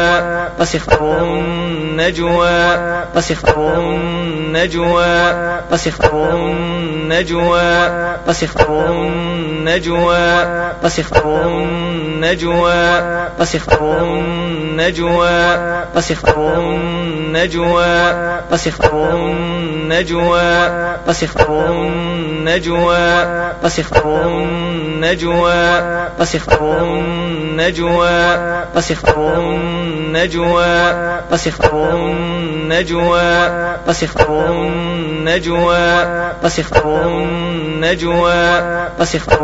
أسروا 0.59 1.19
النجوى 1.21 2.49
أسروا 3.17 3.77
النجوى 3.77 5.05
أسروا 5.71 6.31
النجوى 6.33 7.61
أسروا 8.27 8.89
النجوى 8.89 10.17
أسروا 10.83 11.45
النجوى 12.35 12.91
أسروا 13.47 13.99
النجوى 14.01 14.61
النجوى 14.81 15.61
أسفر 16.03 16.57
النجوى 16.57 17.85
أسفر 18.53 19.13
النجوى 19.15 20.41
أسفر 21.07 21.65
النجوى 22.81 23.41
وسحر 23.63 24.27
النجوى 24.37 25.81
وسحر 26.19 26.81
النجوى 26.81 28.21
وسحر 28.75 29.33
النجوى 29.37 30.75
وسحر 31.31 31.89
النجوى 31.93 33.31
وسحر 33.87 34.45
النجوى 34.49 35.87
وسحر 36.43 37.01
النجوى 37.05 38.43
وسحر 38.99 39.39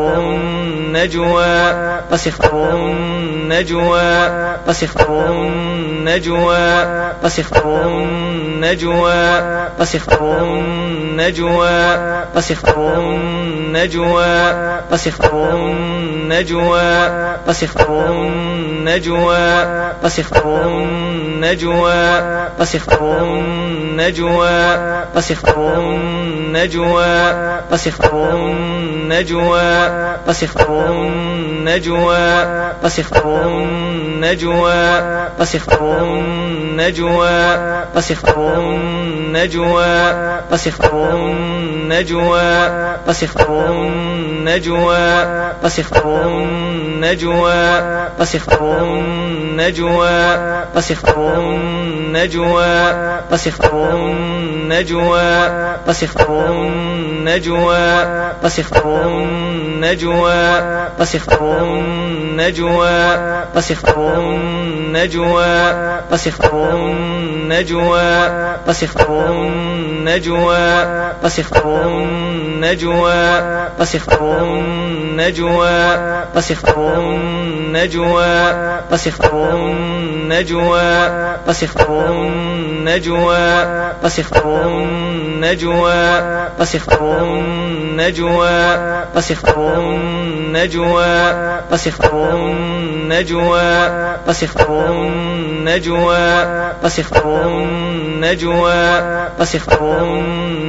النجوى. 0.98 1.98
أسفر 2.12 2.76
النجوى 2.76 4.02
أسفر 4.68 5.32
النجوى 5.32 6.58
أسفر 7.24 7.82
النجوى 7.88 9.14
أسفر 9.80 10.42
النجوى 10.42 11.70
أسفر 12.38 13.00
النجوى 13.00 14.26
أسفر 14.94 15.50
النجوى 15.54 16.84
أسفر 17.50 18.12
النجوى 18.12 19.38
أسفر 20.06 20.62
النجوى 20.62 21.37
النجوى 21.38 21.94
أسفر 22.62 23.22
النجوى 23.22 24.50
أسفر 25.18 25.80
النجوى 25.80 27.06
أسفر 27.74 28.30
النجوى 28.34 29.62
أسفر 30.30 30.90
النجوى 30.90 32.18
أسفر 32.84 33.42
النجوى 33.46 34.74
أسفر 35.42 36.02
النجوى 36.02 37.30
أسفر 37.98 38.60
النجوى 38.60 39.92
أسفر 40.50 41.14
النجوى 41.14 42.54
أسفر 43.10 43.72
النجوى 43.72 44.98
أسفر 45.64 46.28
النجوى 46.28 47.54
أسفر 48.22 48.82
النجوى 48.82 50.38
أسفر 51.28 51.40
النجوى 51.40 52.92
أسفر 53.32 53.94
النجوى 53.94 55.22
أسفر 55.88 56.52
النجوى 56.52 57.78
أسفر 58.44 59.08
النجوى 59.08 60.34
أسفر 61.00 61.62
النجوى 61.62 62.90
أسفر 63.56 64.20
النجوى 64.20 65.46
أسفر 66.14 66.70
النجوى 66.74 68.02
أسفر 68.68 69.32
النجوى 69.32 70.58
أسفر 71.24 71.88
النجوى 71.88 73.14
أسفر 73.82 74.42
النجوى 74.42 75.70
أسفر 76.38 77.00
النجوى 77.00 78.38
النجوى. 80.32 81.28
أسفر 81.50 82.12
النجوى 82.12 83.38
أسفر 84.04 84.68
النجوى 84.68 85.94
أسفر 86.60 87.22
النجوى 87.22 88.50
أسفر 89.16 89.80
النجوى 89.80 91.06
أسفر 91.74 92.30
النجوى 92.34 93.62
أسفر 94.30 94.92
النجوى 94.92 96.18
أسفر 96.86 97.48
النجوى 97.48 98.74
أسفر 99.40 100.04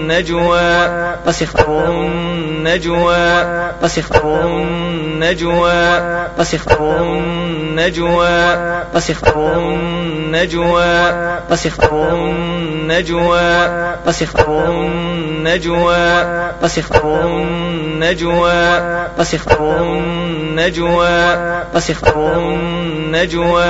النجوى. 0.09 0.89
فسخر 1.27 1.91
النجوى. 1.91 3.45
فسخر 3.83 4.41
النجوى. 4.47 6.01
فسخر 6.39 6.97
النجوى. 7.01 8.39
فسخر 8.95 9.53
النجوى. 9.57 11.13
فسخر 11.51 12.09
النجوى. 12.13 13.69
فسخر 14.07 14.71
النجوى 15.49 15.97
أسفر 16.65 17.21
النجوى 17.25 18.53
أسفر 19.21 19.83
النجوى 19.83 21.09
أسفر 21.75 22.39
النجوى 22.39 23.65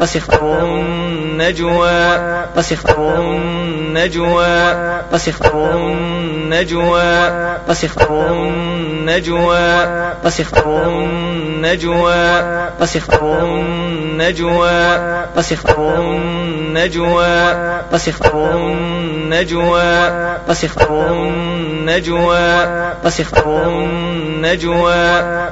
أسفر 0.00 0.62
النجوى 0.62 1.90
أسفر 2.58 3.20
النجوى 3.20 4.46
أسفر 5.14 5.70
النجوى 5.74 7.04
أسفر 7.70 8.32
النجوى 8.32 9.64
أسفر 10.24 10.82
النجوى 10.88 12.14
أسفر 12.82 13.44
النجوى 13.44 14.70
أسفر 15.38 16.00
النجوى 16.00 17.26
أسفر 17.94 18.52
النجوى 19.28 19.82
أسفر 20.50 21.12
النجوى 21.12 22.38
أسفر 23.04 23.68
النجوى 23.68 24.94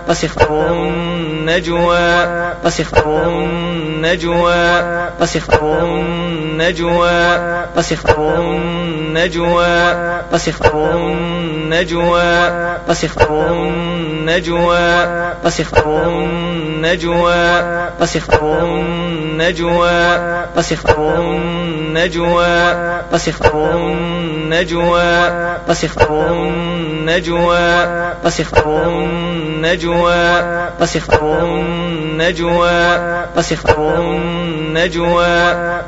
أسفر 0.08 0.70
النجوى 0.72 1.98
أسفر 2.64 3.28
النجوى 3.28 4.54
أسفر 5.22 5.78
النجوى 5.84 7.10
أسفر 7.78 8.40
النجوى 8.40 9.66
أسفر 10.32 10.90
النجوى 10.96 12.22
أسفر 12.90 13.52
النجوى 13.52 14.82
أسفر 15.44 16.08
النجوى 16.08 17.34
أسفر 18.02 18.64
النجوى 18.64 19.90
أسفر 20.58 21.20
النجوى. 21.96 22.72
أسفر 23.14 23.70
النجوى. 23.70 25.00
أسفر 25.70 26.32
النجوى. 26.32 27.68
النجوى. 28.86 30.22
وسفر 30.80 31.38
النجوى. 31.44 32.76
وسفر 33.36 33.94
النجوى. 33.98 35.36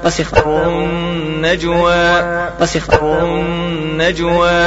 وسفر 0.05 0.63
النجوى. 0.63 2.01
وسفر 2.61 3.19
النجوى. 3.23 4.61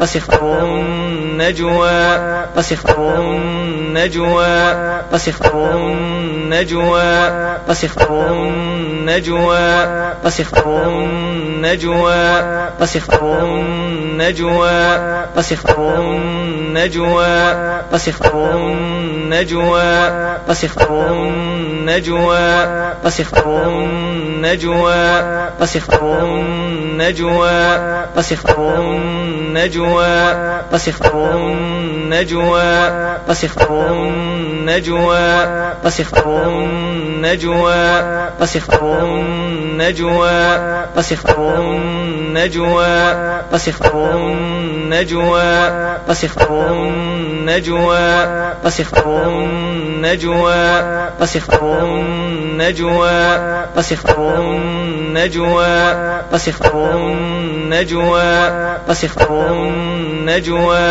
وسفر 0.00 0.58
النجوى. 0.64 1.98
وسفر 2.56 3.18
النجوى. 3.92 4.92
وسفر 5.12 5.70
النجوى. 5.76 7.12
وسفر 7.68 8.26
النجوى. 8.26 9.84
وسفر 10.24 10.86
النجوى. 10.86 12.24
وسفر 12.80 13.38
النجوى. 13.44 14.78
وسفر 15.36 15.94
النجوى. 15.98 17.34
وسفر 17.92 18.50
النجوى. 18.54 19.92
وسفر 20.48 21.06
النجوى. 21.10 22.48
وسفر 23.04 23.62
النجوى. 23.66 25.04
وسفر 25.60 26.24
النجوى 27.02 28.06
وسفر 28.16 28.74
النجوى 28.78 30.16
وسفر 30.72 31.34
النجوى 31.36 32.72
وسفر 33.28 33.86
النجوى 33.90 35.26
وسفر 35.84 36.46
النجوى 36.46 37.84
وسفر 38.40 38.98
النجوى 39.02 40.38
وسفر 40.96 41.54
النجوى 41.58 42.96
وسفر 43.52 44.16
النجوى 44.16 45.52
وسفر 46.08 46.66
النجوى 46.70 48.08
وسفر 48.64 49.26
النجوى 49.26 50.64
وسفر 51.20 51.84
النجوى 51.84 53.18
وسفر 53.76 54.36
النجوى 55.12 55.92
وسفر 56.32 56.96
النجوى 56.96 58.32
وسفر 58.88 59.46
النجوى 59.52 60.88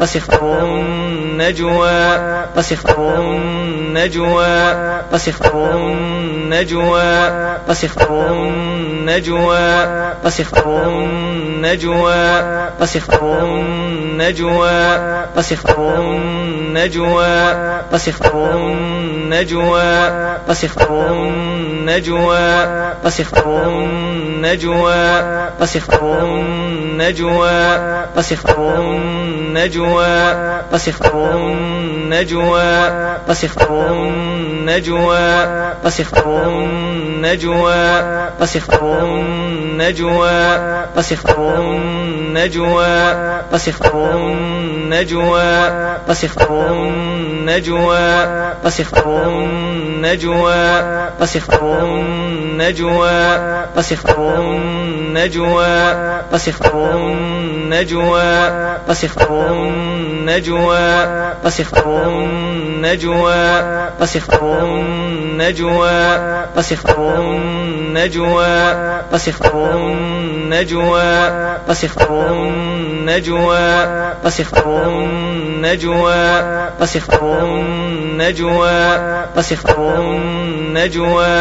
وسفر 0.00 0.62
النجوى 0.62 2.00
وسفر 2.56 3.20
النجوى 3.20 4.54
وسفر 5.12 5.70
النجوى 5.74 7.12
وسفر 7.68 8.32
النجوى 8.32 9.68
وسفر 10.24 10.82
النجوى 10.88 12.24
وسفر 12.88 13.44
النجوى 13.44 14.78
وسفر 15.36 16.00
النجوى 16.00 17.34
وسفر 17.92 18.54
النجوى 18.54 19.92
وسفر 20.48 21.12
النجوى. 21.88 22.84
وسفر 23.04 23.62
النجوى. 23.62 25.04
وسفر 25.60 26.22
النجوى. 26.22 27.60
وسفر 28.16 28.74
النجوى. 28.80 30.16
وسفر 30.72 31.30
النجوى. 31.34 32.70
وسفر 33.28 33.86
النجوى. 33.90 35.28
وسفر 35.84 36.42
النجوى. 36.46 37.82
وسفر 38.40 38.98
النجوى. 39.02 40.40
وسفر 40.96 41.54
النجوى. 41.58 42.98
وسفر 43.52 44.12
النجوى 44.88 45.68
وسفر 46.08 46.72
النجوى 46.72 48.08
وسفر 48.64 49.22
النجوى 49.28 50.64
وسفر 51.20 51.82
النجوى 51.82 53.20
وسفر 53.76 54.40
النجوى 54.40 55.74
وسفر 56.32 56.90
النجوى 56.94 58.32
وسفر 58.88 59.52
النجوى 59.52 60.88
وسفر 61.44 62.02
النجوى 62.08 63.44
وسفر 64.08 64.64
النجوى 64.64 65.98
وسفر 66.56 67.20
النجوى 67.20 68.54
وسفر 69.12 69.74
النجوى 69.76 71.12
وسفر 71.68 72.32
النجوى 73.08 73.86
وسفر 74.24 74.82
النجوى 74.88 76.24
وسفر 76.80 77.42
النجوى 77.42 78.80
وسفر 79.36 80.00
النجوى 80.00 81.38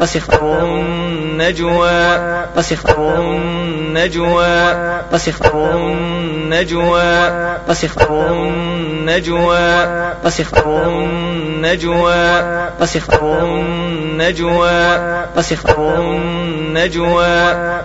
وسفر 0.00 0.60
النجوى 0.62 2.00
وسفر 2.56 3.20
النجوى 3.20 4.56
وسفر 5.12 5.70
النجوى 5.70 7.12
وسفر 7.76 8.32
النجوى 8.32 9.66
وسفر 10.24 10.88
النجوى 10.88 12.26
وسفر 12.80 13.44
النجوى 13.44 14.80
وسفر 15.36 15.98
النجوى 15.98 17.36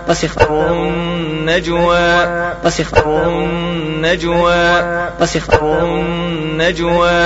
وسفر 0.08 0.56
النجوى. 1.48 2.52
فسخر 2.64 3.26
النجوى 3.26 4.82
فسخر 5.20 5.84
النجوى 5.84 7.20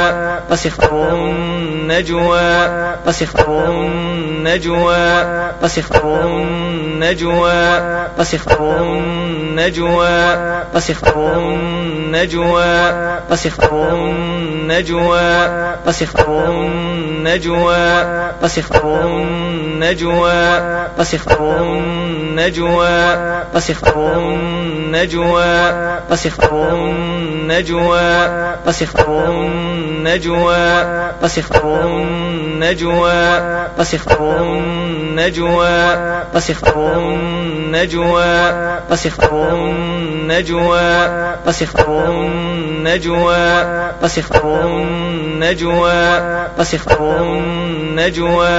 فسخر 0.50 1.08
النجوى 1.14 2.68
فسخر 3.06 3.70
النجوى 3.70 5.24
فسخر 5.62 6.20
النجوى 6.20 6.65
النجوى 6.96 7.80
وسفر 8.18 8.80
النجوى 8.80 10.18
وسفر 10.74 11.38
النجوى 11.38 12.76
وسفر 13.30 13.92
النجوى 13.92 15.30
وسفر 15.86 16.50
النجوى 16.50 17.88
وسفر 18.42 19.00
النجوى 19.04 20.40
وسفر 20.98 21.60
النجوى 21.60 22.98
وسفر 23.54 24.18
النجوى 24.18 25.52
وسفر 26.10 26.72
النجوى 26.72 28.06
وسفر 28.66 29.30
النجوى 29.30 30.66
وسفر 31.22 31.80
النجوى 31.84 33.20
وسفر 33.78 34.40
النجوى 34.40 35.96
فسخر 36.94 37.08
النجوى 37.08 38.50
النجوى 38.90 39.66
النجوى 41.46 42.36
النجوى 42.86 43.90
وسفر 44.02 44.60
النجوى 44.66 46.02
وسفر 46.58 47.20
النجوى 47.20 48.58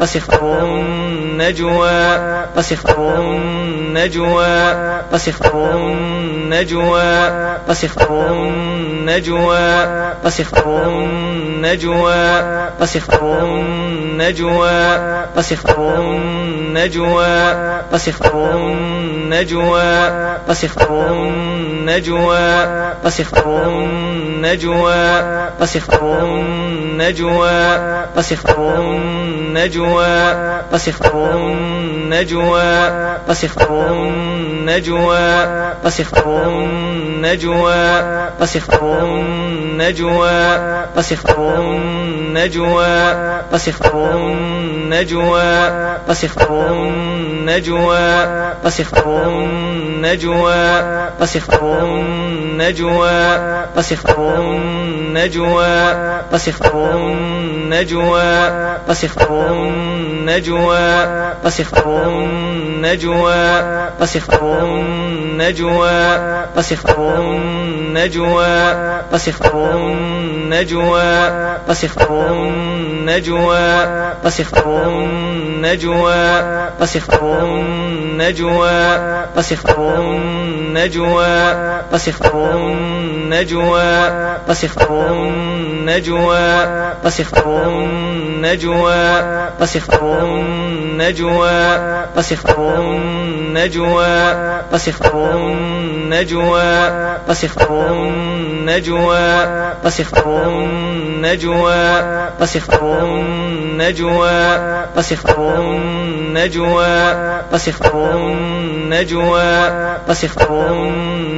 وسفر 0.00 0.64
النجوى 0.64 2.02
وسفر 2.56 3.18
النجوى 3.18 4.56
وسفر 5.12 5.76
النجوى 5.76 7.12
وسفر 7.68 8.26
النجوى 8.26 9.66
وسفر 10.32 10.86
النجوى 10.86 12.22
وسفر 12.76 13.38
النجوى 13.44 14.82
وسفر 15.36 15.98
النجوى 16.00 17.32
وسفر 17.92 18.56
النجوى 18.56 19.92
وسفر 20.48 21.06
النجوى 21.12 22.92
وسفر 23.04 23.61
النجوى 23.66 25.22
وسفر 25.60 26.24
النجوى 26.24 27.62
وسفر 28.16 28.76
النجوى 28.78 30.16
وسفر 30.72 31.34
النجوى 31.34 32.72
وسفر 33.28 33.86
النجوى 33.90 35.28
وسفر 35.84 36.42
النجوى 36.46 37.82
وسفر 38.40 38.98
النجوى 39.04 40.42
وسفر 40.96 41.54
النجوى 41.58 43.12
وسفر 43.56 44.16
النجوى 44.16 45.52
وسفر 46.08 46.66
النجوى 46.72 48.06
وسفر 48.64 49.26
النجوى 49.26 50.64
وسفر 51.20 51.78
النجوى 51.84 53.51
وسفر 53.76 54.36
النجوى 54.38 55.76
وسفر 56.32 56.96
النجوى 56.96 58.32
وسفر 58.88 59.46
النجوى 59.52 60.88
وسفر 61.44 62.08
النجوى 62.08 63.44
وسفر 64.00 64.58
النجوى 64.64 65.92
النجوى 67.92 68.76
وسفر 69.12 69.76
النجوى 69.76 71.12
وسفر 71.68 72.26
النجوى 72.32 73.82
وسفر 74.32 74.86
النجوى 74.86 76.24
وسفر 76.80 77.44
النجوى 77.44 78.98
وسفر 79.36 80.00
النجوى 80.00 81.36
وسفر 81.92 82.56
النجوى 83.32 84.10
وسفر 84.48 85.06
النجوى 85.12 86.48
وسفر 87.04 87.66
النجوى 87.66 89.04
وسفر 89.60 90.24
النجوى 90.24 91.62
وسفر 92.16 92.74
النجوى 92.78 94.16
وسفر 94.72 95.36
النجوى 95.36 96.72
وسفر 97.28 97.86
النجوى 97.86 99.26
وسفر 100.00 100.48
النجوى 100.48 101.82
وسفر 102.40 103.04
النجوى 103.04 104.42
وسفر 104.96 105.58
النجوى 105.60 106.96
وسفر 107.52 108.14
النجوى 108.14 109.52
وسفر 110.08 110.72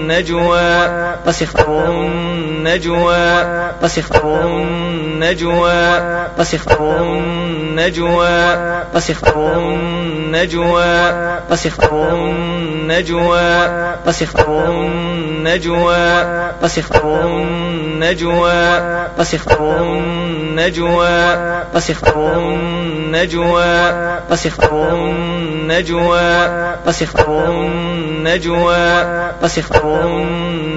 النجوى 0.04 0.88
وسفر 1.26 1.88
النجوى 1.88 3.26
وسفر 3.82 4.40
النجوى 4.46 5.84
وسفر 6.38 7.00
النجوى 7.00 8.38
وسفر 8.94 9.58
النجوى 9.58 10.96
وسفر 11.50 12.08
النجوى 12.12 13.48
وسفر 14.06 14.68
النجوى 14.68 16.06
وسفر 16.62 17.26
النجوى 17.26 18.60
وسفر 19.18 19.80
النجوى 19.80 21.14
وسفر 21.74 22.36
النجوى 22.36 23.74
وسفر 24.30 24.88
النجوى 24.94 26.28
وسفر 26.86 27.48
النجوى 27.48 29.04
وسفر 29.94 30.07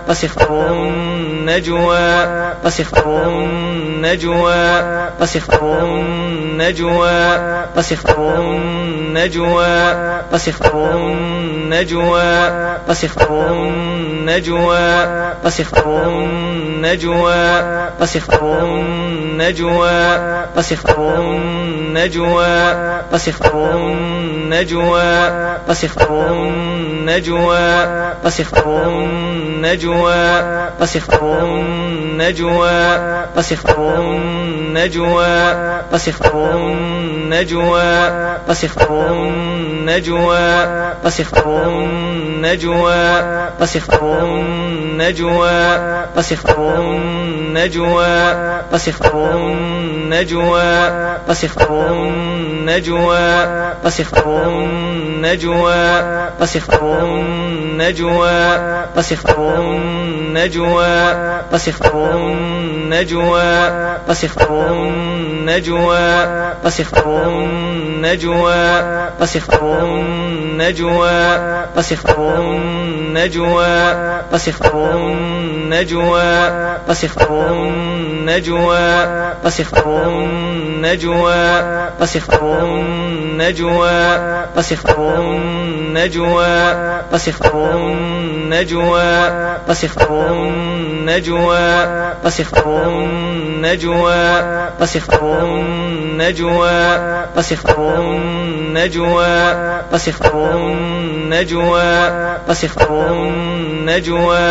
وسفر 0.08 0.72
النجوى 0.72 2.08
وسفر 2.64 3.22
النجوى 3.28 4.64
وسفر 5.20 5.82
النجوى 5.82 7.20
وسفر 7.76 8.40
النجوى 8.40 9.78
وسفر 10.32 10.92
النجوى 11.68 12.48
وسفر 12.88 13.52
النجوى 13.52 14.88
وسفر 15.44 16.02
النجوى 16.08 17.44
وسفر 18.00 18.62
النجوى 18.62 20.00
وسفر 20.56 21.20
النجوى 21.20 22.54
وسفر 23.12 23.70
النجوى 23.74 25.12
وسفر 25.68 26.32
النجوى 26.32 27.68
وسفر 28.24 28.82
النجوى 28.88 30.24
وسفر 30.80 31.42
النجوى 31.44 32.80
وسفر 33.36 34.00
النجوى 34.00 35.34
وسفر 35.92 36.54
النجوى 37.28 38.08
وسفر 38.48 39.12
النجوى 39.12 40.48
وسفر 41.04 41.62
النجوى 41.68 43.04
وسفر 43.60 44.22
النجوى 44.24 45.60
وسفر 46.16 46.80
النجوى 46.80 48.14
وسفر 48.72 49.30
النجوى 49.34 50.72
وسفر 51.28 51.92
النجوى 51.92 53.28
وسفر 53.84 54.42
النجوى 54.48 55.84
وسفر 56.48 57.04
النجوى 57.04 58.38
وسفر 58.96 59.60
النجوى 59.60 60.94
وسفر 61.52 62.10
النجوى 62.16 63.52
وسفر 64.08 64.72
النجوى 65.48 66.26
وسفر 66.64 67.22
النجوى 67.28 68.64
وسفر 69.20 69.82
النجوى 69.82 71.20
وسفر 71.76 72.40
النجوى 72.40 73.78
وسفر 74.32 74.92
النجوى 74.94 76.32
وسفر 76.88 77.50
النجوى 77.50 78.88
وسفر 79.44 80.02
النجوى 80.02 81.44
وسفر 82.08 82.64
النجوى 82.64 83.98
وسفر 84.56 85.20
النجوى 85.20 86.58
وسفر 87.12 87.76
النجوى 87.76 89.12
وسفر 89.68 90.30
النجوى 90.30 91.68
وسفر 92.24 92.82
النجوى 93.58 94.42
وسفر 94.80 95.42
النجوى 95.42 96.80
وسفر 97.36 97.94
النجوى 98.00 99.38
وسفر 99.92 100.50
النجوى 100.54 101.92
وسفر 102.48 103.10
النجوى 103.10 104.50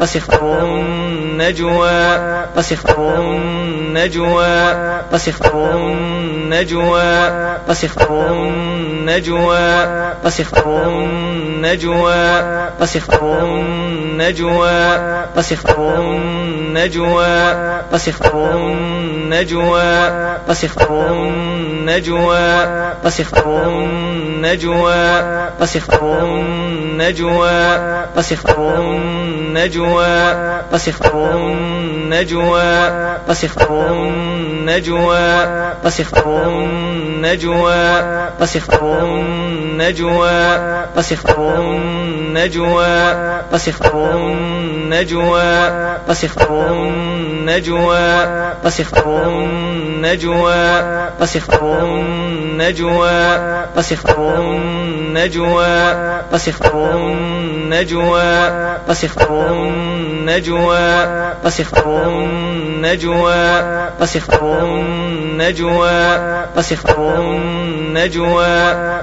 وسفر 0.00 0.58
النجوى 0.62 1.98
وسفر 2.56 3.14
النجوى 3.18 4.56
وسفر 5.12 5.70
النجوى 5.76 7.10
وسفر 7.66 8.30
النجوى 8.30 9.64
وسفر 10.24 10.88
النجوى 10.88 12.24
وسفر 12.80 13.38
النجوى 13.44 14.78
وسفر 15.36 15.84
النجوى 16.74 17.54
وسفر 17.92 18.50
النجوى 18.56 19.94
وسفر 20.48 21.06
النجوى 21.10 22.48
وسفر 23.04 23.66
النجوى 23.66 25.04
وسفر 25.60 26.18
النجوى 26.24 27.58
وسفر 28.16 28.78
النجوى 28.78 30.18
وسفر 30.72 31.30
النجوى 31.36 32.70
وسفر 33.28 33.86
النجوى 33.90 35.34
وسفر 35.84 36.48
النجوى 36.48 37.84
وسفر 38.40 39.04
النجوى 39.04 40.40
وسفر 40.96 41.58
النجوى 41.58 42.96
وسفر 43.52 44.10
النجوى 44.84 45.70
وسفر 46.08 46.68
النجوى 46.70 48.08
وسفر 48.64 49.28
النجوى 49.28 50.64
وسفر 51.20 51.78
النجوى 51.84 53.20
وسفر 53.76 54.38
النجوى 54.38 55.76
وسفر 56.32 56.96
النجوى 56.96 58.30
وسفر 58.88 59.46
النجوى 59.50 60.88
وسفر 61.44 62.08
النجوى 62.08 63.44
وسفر 64.00 64.58
النجوى 64.64 66.00
وسفر 66.56 67.18
النجوى 67.20 68.56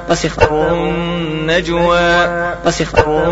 وسفر 0.09 0.73
النجوى 0.73 2.11
وسفر 2.65 3.25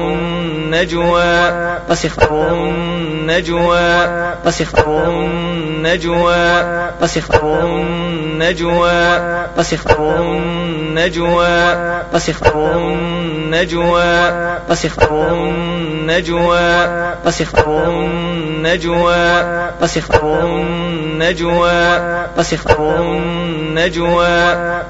النجوى 0.70 1.50
وسفر 1.90 2.54
النجوى 2.54 3.90
وسفر 4.46 5.10
النجوى 5.10 6.46
وسفر 7.02 7.64
النجوى 7.66 9.02
وسفر 9.58 10.22
النجوى 10.22 11.56
وسفر 12.14 12.72
النجوى 12.76 14.14
وسفر 14.70 15.34
النجوى 15.34 16.70
وسفر 17.26 17.84
النجوى 17.90 19.26
وسفر 19.90 20.46
النجوى 20.46 21.80
وسفر 22.38 23.02
النجوى 23.02 24.36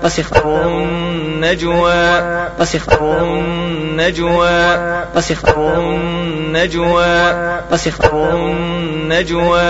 وسفر 0.04 0.62
النجوى 0.68 2.04
وسفر 2.60 3.24
النجوى. 4.00 4.76
أسخر 5.18 5.74
النجوى. 5.80 7.04
أسخر 7.72 8.34
النجوى. 8.34 9.62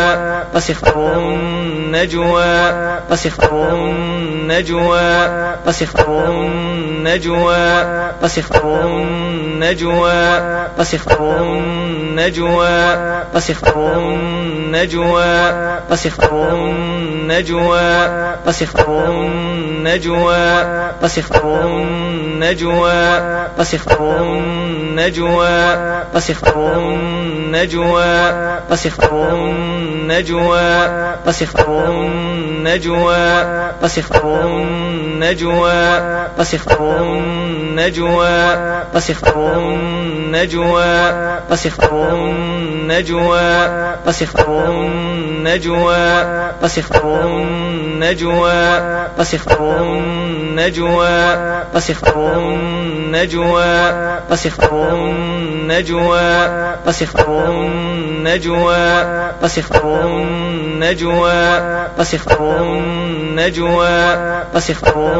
وسفر 0.54 1.16
النجوى 1.16 2.54
وسفر 3.10 3.68
النجوى 3.74 5.12
وسفر 5.66 6.24
النجوى 6.28 7.66
وسفر 8.22 8.86
النجوى 8.86 10.22
وسفر 10.78 11.36
النجوى 11.36 12.74
وسفر 13.42 13.98
النجوى 13.98 15.32
وسفر 15.84 16.48
النجوى 16.54 17.92
وسفر 18.46 19.08
النجوى 19.08 20.42
وسفر 21.02 21.64
النجوى 21.66 23.02
وسفر 23.58 24.16
النجوى 24.22 26.02
وسفر 26.14 26.71
النجوى 26.76 28.32
وسفر 28.70 29.34
النجوى 29.34 30.72
وسفر 31.26 31.88
النجوى 31.88 33.26
وسفر 33.82 34.44
النجوى 34.46 35.82
وسفر 36.38 36.96
النجوى 37.02 38.36
وسفر 38.94 39.52
النجوى 39.56 40.92
وسفر 41.50 42.08
النجوى 42.14 43.52
وسفر 44.06 44.64
النجوى 44.68 46.22
وسفر 46.66 47.26
النجوى 47.26 48.62
وسفر 49.18 49.82
النجوى 49.82 51.16
وسفر 51.74 52.36
النجوى 52.36 53.74
وسفر 54.30 54.88
النجوى 54.94 56.61
فسخر 56.86 57.68
نجوى. 58.22 59.04
فسخر 59.42 60.26
نجوى. 60.78 61.44
فسخر 61.98 62.82
نجوى. 63.36 64.42
فسخر 64.54 65.12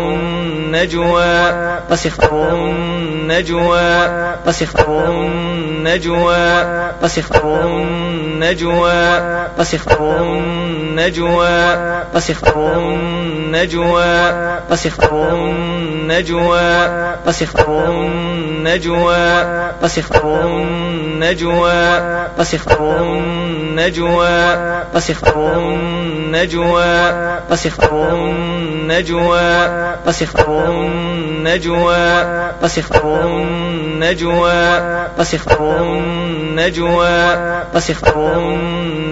النجوى 0.72 1.52
فسخر 1.90 2.48
النجوى 2.54 3.88
فسخر 4.46 5.04
النجوى 5.08 6.64
فسخر 7.02 7.64
النجوى 7.64 9.04
فسخر 9.58 10.42
النجوى 10.92 11.76
وسفر 12.14 12.76
النجوى 12.76 14.14
وسفر 14.70 15.34
النجوى 15.34 16.72
وسفر 17.26 17.84
النجوى 17.88 19.26
وسفر 19.82 20.44
النجوى 20.44 21.84
وسفر 22.38 22.96
النجوى 23.00 24.36
وسفر 24.94 25.52
النجوى 25.56 26.94
وسفر 27.50 28.08
النجوى 28.14 29.48
وسفر 30.04 30.68
النجوى 30.68 32.02
وسفر 32.62 33.24
النجوى 33.26 34.62
وسفر 35.18 35.82
النجوى 35.82 37.16
وسفر 37.74 38.22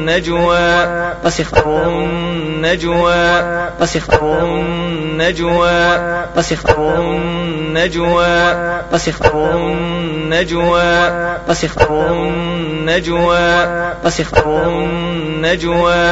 النجوى 0.00 0.86
فسخر 1.24 1.88
النجوى 1.88 3.42
فسخر 3.80 4.44
النجوى 4.44 5.98
فسخر 6.36 7.00
النجوى 7.00 8.54
فسخر 8.92 9.54
النجوى 9.54 10.92
فسخر 11.48 12.12
النجوى 12.12 13.66
فسخر 14.04 14.62
النجوى 14.68 16.04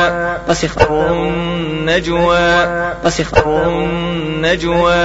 فسخر 0.48 1.12
النجوى 1.12 2.48
فسخر 3.04 3.68
النجوى 3.68 5.02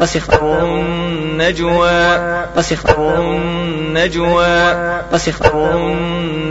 فسخر 0.00 0.64
النجوى 0.64 2.18
فسخر 2.56 3.20
النجوى 3.20 4.74
فسخر 5.12 5.72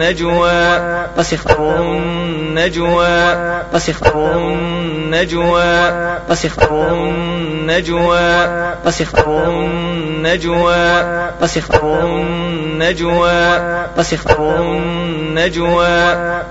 النجوى. 0.02 0.98
فسخر 1.18 1.82
النجوى 1.82 3.36
فسخر 3.74 4.38
النجوى 4.38 5.74
فسخر 6.30 6.92
النجوى 6.92 8.30
فسخر 8.86 9.50
النجوى 9.50 11.04
فسخر 11.42 12.00
النجوى 12.04 13.60
فسخر 13.98 14.62
النجوى 14.62 15.07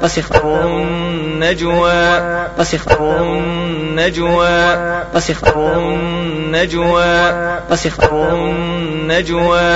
فسخر 0.02 0.60
النجوى 0.64 2.20
فسخر 2.58 3.20
النجوى 3.22 4.76
فسخر 5.14 5.78
النجوى 5.78 7.32
فسخر 7.70 8.34
النجوى 8.34 9.66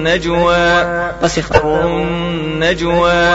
النجوى 0.00 0.84
فسخر 1.22 1.86
النجوى 1.86 3.30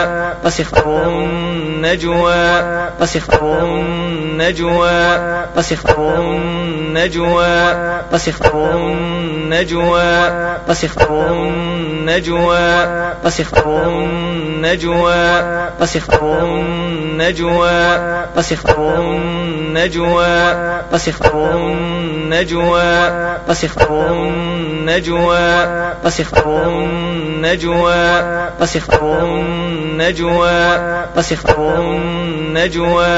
فسخر 26.04 26.68
النجوى 26.68 28.22
فسخر 28.60 29.24
النجوى 29.24 30.78
فسخر 31.16 31.78
النجوى 31.80 33.16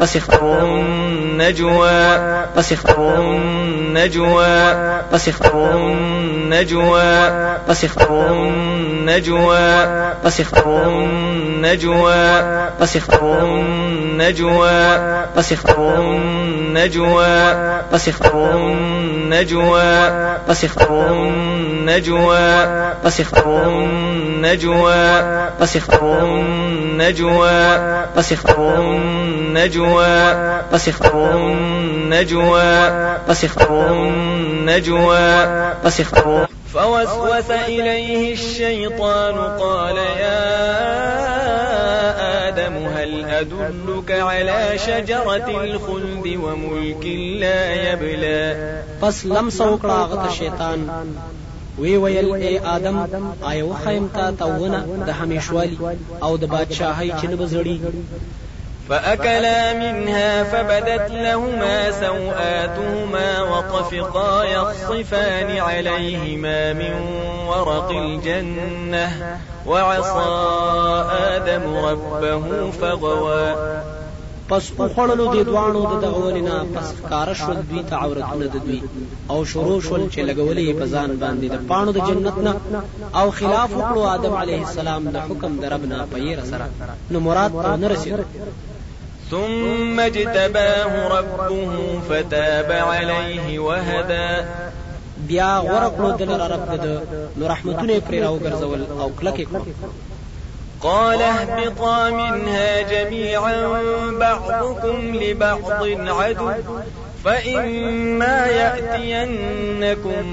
فسخر 0.00 0.64
النجوى 0.64 1.98
فسخر 2.56 3.14
النجوى 3.18 4.74
فسخر 5.12 5.70
النجوى 5.70 7.10
فسخر 7.68 8.32
النجوى 8.32 9.78
فسخر 10.24 10.88
النجوى 10.88 12.24
فسخر 12.80 13.44
النجوى 13.44 14.98
فسخر 15.36 15.98
النجوى 16.00 17.54
فسخر 17.92 18.50
النجوى. 19.32 20.34
فسخر 20.48 21.06
النجوى 21.10 22.66
فسخر 23.04 23.68
النجوى 23.68 25.22
فسخر 25.60 26.24
النجوى 26.24 27.78
فسخر 28.16 28.74
النجوى 28.78 30.16
فسخر 30.72 31.36
النجوى 31.36 32.90
فسخر 33.28 33.86
النجوى 33.90 35.46
فسخر 35.84 36.46
فوسوس 36.74 37.50
إليه 37.50 38.32
الشيطان 38.32 39.34
قال 39.58 39.96
يا 39.96 40.93
أدلك 43.40 44.10
على 44.10 44.78
شجرة 44.78 45.48
الخلد 45.64 46.26
وملك 46.26 47.04
لا 47.40 47.92
يبلى. 47.92 48.56
پس 49.00 49.26
لمس 49.26 49.62
وکړه 49.62 49.90
هغه 49.90 50.28
شیطان. 50.38 50.86
وی 51.78 51.96
ویل 51.96 52.34
اے 52.34 52.58
آدم 52.72 52.98
آیا 53.42 53.64
وخیم 53.66 54.06
تا 54.14 54.30
تاونه 54.38 54.80
د 55.06 55.08
همیشوالی 55.20 55.76
او 56.22 56.36
د 56.36 56.44
بادشاہي 56.44 57.10
چې 57.20 57.24
نه 57.24 57.36
بزړی 57.36 57.78
فأكلا 58.88 59.74
منها 59.74 60.44
فبدت 60.44 61.10
لهما 61.10 61.90
سوآتهما 61.90 63.42
وطفقا 63.42 64.44
يخصفان 64.44 65.58
عليهما 65.58 66.72
من 66.72 66.94
ورق 67.48 67.90
الجنة 67.90 69.38
وعصى 69.66 70.30
آدم 71.10 71.76
ربه 71.76 72.70
فغوى. 72.70 73.54
پس 74.48 74.66
خوړلو 74.78 75.26
د 75.34 75.36
دوانو 75.48 75.82
د 75.92 75.94
دغونینا 76.00 76.56
پس 76.74 76.88
کار 77.10 77.28
شول 77.34 77.58
دوی 77.70 77.82
ته 77.90 77.94
عورتونه 77.96 78.46
د 78.54 78.56
دوی. 78.66 78.80
أو 79.30 79.44
شروع 79.44 79.80
شول 79.86 80.02
چې 80.12 80.18
لګولې 80.28 80.74
په 80.80 80.86
ځان 80.94 81.10
باندې 81.22 81.46
د 81.54 81.56
پانو 81.68 81.92
د 81.92 81.98
جنت 82.08 82.36
نه. 82.46 82.54
أو 83.14 83.30
خلاف 83.30 83.70
وکړو 83.76 84.02
آدم 84.16 84.34
علیه 84.42 84.60
السلام 84.66 85.08
د 85.14 85.16
حکم 85.28 85.56
د 85.62 85.64
ربنا 85.74 86.06
په 86.12 86.18
یې 86.18 86.44
سره. 86.50 86.66
نو 87.10 87.20
مراد 87.20 87.52
ته 87.62 87.76
نه 87.76 87.88
رسید 87.88 88.14
ثم 89.30 90.00
اجتباه 90.00 91.08
ربه 91.08 92.00
فتاب 92.08 92.72
عليه 92.72 93.58
وهدى. 93.58 94.44
بیا 95.28 95.52
ورکړو 95.64 96.10
دل 96.18 96.30
رب 96.54 96.70
د 96.84 96.86
نو 97.38 97.46
رحمتونه 97.52 97.94
پر 98.06 98.14
راو 98.14 98.38
ګرځول 98.38 98.80
أو 99.00 99.10
کلکې 99.20 99.44
کړو. 99.48 99.62
قال 100.82 101.22
اهبطا 101.22 102.10
منها 102.10 102.82
جميعا 102.82 103.56
بعضكم 104.20 104.96
لبعض 105.14 105.82
عدو. 106.08 106.50
فإما 107.24 108.46
يأتينكم 108.46 110.24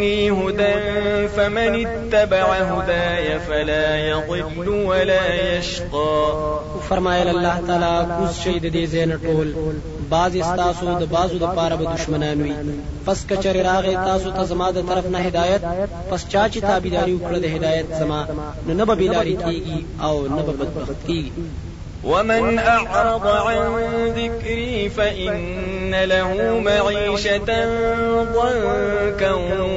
مني 0.00 0.30
هدى 0.30 1.28
فمن 1.28 1.86
اتبع 1.86 2.44
هداي 2.52 3.40
فلا 3.40 4.08
يضل 4.08 4.68
ولا 4.68 5.56
يشقى. 5.56 6.50
فرمایل 6.88 7.28
الله 7.28 7.56
تعالی 7.66 8.06
کوز 8.16 8.38
شي 8.42 8.58
د 8.58 8.72
دې 8.72 8.84
زین 8.92 9.12
ټول 9.24 9.48
باز 10.10 10.36
ستاسو 10.36 10.98
د 11.00 11.04
بازو 11.14 11.38
د 11.38 11.54
پاره 11.56 11.76
به 11.76 11.94
دشمنان 11.94 12.42
وي 12.42 12.54
پس 13.06 13.24
که 13.30 13.43
چرې 13.43 13.56
راغې 13.68 13.94
تاسو 14.10 14.30
ته 14.36 14.44
زما 14.52 14.70
د 14.76 14.88
طرف 14.90 15.06
نه 15.14 15.18
هدایت 15.26 15.62
پس 16.10 16.28
چا 16.28 16.48
چې 16.52 16.58
تابعداري 16.68 17.14
وکړه 17.16 17.38
د 17.42 17.46
هدایت 17.54 17.86
زما 18.00 18.20
نو 18.66 18.74
نه 18.74 18.84
به 18.84 18.94
بې 19.02 19.13
لارې 19.13 19.36
کیږي 19.44 20.04
او 20.06 20.14
نه 20.36 20.42
به 20.46 20.52
بدبخت 20.52 21.06
کیږي 21.08 21.69
ومن 22.04 22.58
أعرض 22.58 23.26
عن 23.26 23.62
ذكري 24.16 24.88
فإن 24.88 25.94
له 25.94 26.60
معيشة 26.60 27.50
ضنكا 28.34 29.32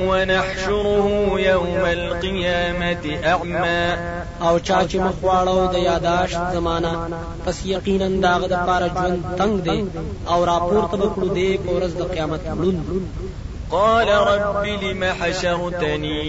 ونحشره 0.09 1.07
يوم 1.35 1.83
القيامة 1.85 3.03
أعمى. 3.25 3.97
او 4.41 4.59
چا 4.59 4.79
چې 4.89 4.95
مخ 4.95 5.29
واړوو 5.29 5.73
د 5.73 5.75
یاداشت 5.77 6.39
زما 6.53 6.72
نه 6.72 6.91
پس 7.43 7.57
یقینا 7.65 8.07
داغه 8.07 8.47
د 8.47 8.55
پاره 8.67 8.87
ژوند 8.95 9.21
تنگ 9.37 9.55
دی 9.67 9.79
أو 10.27 10.45
راپورته 10.45 10.95
بکړو 10.97 11.29
دی 11.35 11.57
پورز 11.65 11.93
د 11.97 12.01
قیامت 12.13 12.41
لون. 12.47 12.77
قال 13.71 14.09
رب 14.09 14.65
لم 14.65 15.03
حشرتني 15.19 16.21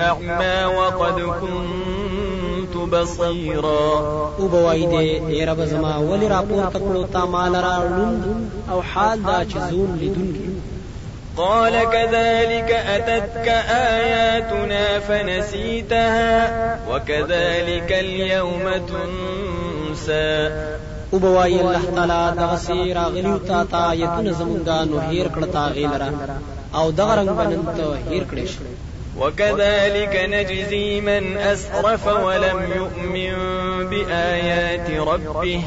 أعمى 0.00 0.64
وقد 0.78 1.16
كنت 1.40 2.37
بصيرا. 2.92 3.86
او 4.38 4.48
بوای 4.48 4.82
دې 4.92 5.32
اے 5.32 5.44
رب 5.50 5.64
زما 5.72 5.94
ولی 5.98 6.28
راپورته 6.28 6.78
کړو 6.78 7.12
تا 7.12 7.24
مال 7.34 7.54
را 7.54 7.76
لوند 7.84 8.24
او 8.70 8.80
حال 8.80 9.18
دا 9.22 9.38
چې 9.50 9.58
زون 9.70 9.96
لیدونکي 10.00 10.50
قال 11.36 11.72
كذلك 11.72 12.70
أتتك 12.72 13.48
آياتنا 13.98 14.98
فنسيتها 14.98 16.50
وكذلك 16.90 17.92
اليوم 17.92 18.64
تنسى. 18.88 20.50
او 21.12 21.18
بوای 21.18 21.60
الله 21.60 21.82
تعالی 21.96 22.36
دغه 22.36 22.56
سی 22.56 22.94
راغلیو 22.94 23.38
تا 23.38 23.64
تا 23.64 23.78
آیتونه 23.90 24.32
زمونږه 24.32 24.88
نو 24.90 24.98
هیر 24.98 25.28
کړه 25.28 25.46
تا 25.52 25.68
غیلرا 25.68 26.10
او 26.74 26.90
دغه 26.90 27.14
رنگ 27.14 27.28
بنن 27.28 27.62
ته 27.76 27.84
هیر 28.10 28.24
کړی 28.30 28.46
شي 28.46 28.58
وكذلك 29.20 30.16
نجزي 30.30 31.00
من 31.00 31.36
أسرف 31.36 32.06
ولم 32.06 32.58
يؤمن 32.76 33.34
بآيات 33.88 34.90
ربه 34.90 35.62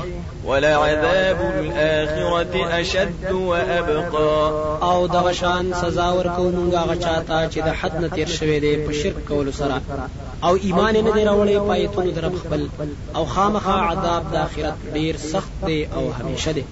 ولعذاب 0.46 1.40
الآخرة 1.60 2.82
أشد 2.82 3.32
وأبقى. 3.32 4.52
آو 4.82 5.08
دغه 5.08 5.32
شان 5.32 5.74
سزا 5.74 6.12
ورکو 6.12 6.52
مونږه 6.52 6.76
هغه 6.76 6.96
حد 7.74 8.02
نه 8.02 8.08
تیر 8.08 8.28
شوی 8.28 8.60
دی 8.60 8.76
په 8.88 8.94
أو 10.44 10.56
ایمان 10.64 10.94
نه 10.94 11.12
دی 11.12 11.26
راوړی 11.26 11.68
پایتون 11.68 12.10
در 12.12 12.30
خپل. 12.30 12.68
أو 13.16 13.26
خامخا 13.26 13.72
عذاب 13.72 14.32
د 14.34 14.36
آخرت 14.36 14.74
ډیر 14.94 15.18
سخت 15.18 15.64
أو 15.96 16.12
همیشه 16.12 16.52
دی. 16.52 16.64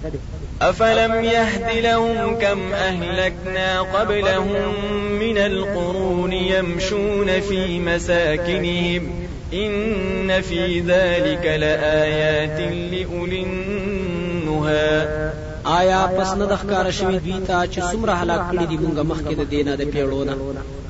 أفلم 0.62 1.24
يهد 1.24 1.82
لهم 1.82 2.38
كم 2.38 2.72
أهلكنا 2.72 3.80
قبلهم 3.80 4.74
من 5.20 5.38
القرون 5.38 6.32
يمشون 6.32 7.40
في 7.40 7.78
مساكنهم 7.78 9.10
إن 9.52 10.40
في 10.40 10.80
ذلك 10.80 11.46
لآيات 11.46 12.60
لأولي 12.92 13.42
النهى. 13.42 15.30
آیا 15.64 16.06
پس 16.18 16.30
نه 16.36 16.46
د 16.46 16.54
ښکار 16.60 16.90
شوی 16.90 17.18
دوی 17.24 17.38
ته 17.46 17.66
چې 17.72 17.80
څومره 17.92 18.12
هلاک 18.20 18.40
کړي 18.50 18.66
دي 18.70 18.76
مونږه 18.84 19.02
مخکې 19.10 19.34
د 19.40 19.42
دینه 19.50 19.76
د 19.76 19.82
پیړونه 19.92 20.34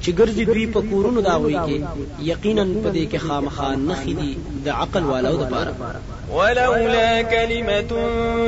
چې 0.02 0.10
ګرځي 0.18 0.44
دوی 0.46 0.66
په 0.66 0.80
کورونو 0.90 1.20
دا 1.20 1.36
وایي 1.42 1.58
کې 1.66 1.78
یقینا 2.32 2.64
په 2.84 2.90
دې 2.96 3.04
کې 3.10 3.18
خامخا 3.26 3.74
نخې 3.74 4.12
دي 4.20 4.32
د 4.64 4.68
عقل 4.68 5.04
والو 5.10 5.36
د 5.42 5.44
پاره 5.52 5.74
ولولا 6.32 7.22
كلمة 7.22 7.92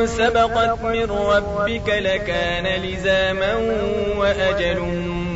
سبقت 0.06 0.82
من 0.82 1.10
ربك 1.10 1.88
لكان 1.88 2.82
لزاما 2.82 3.54
وأجل 4.18 4.80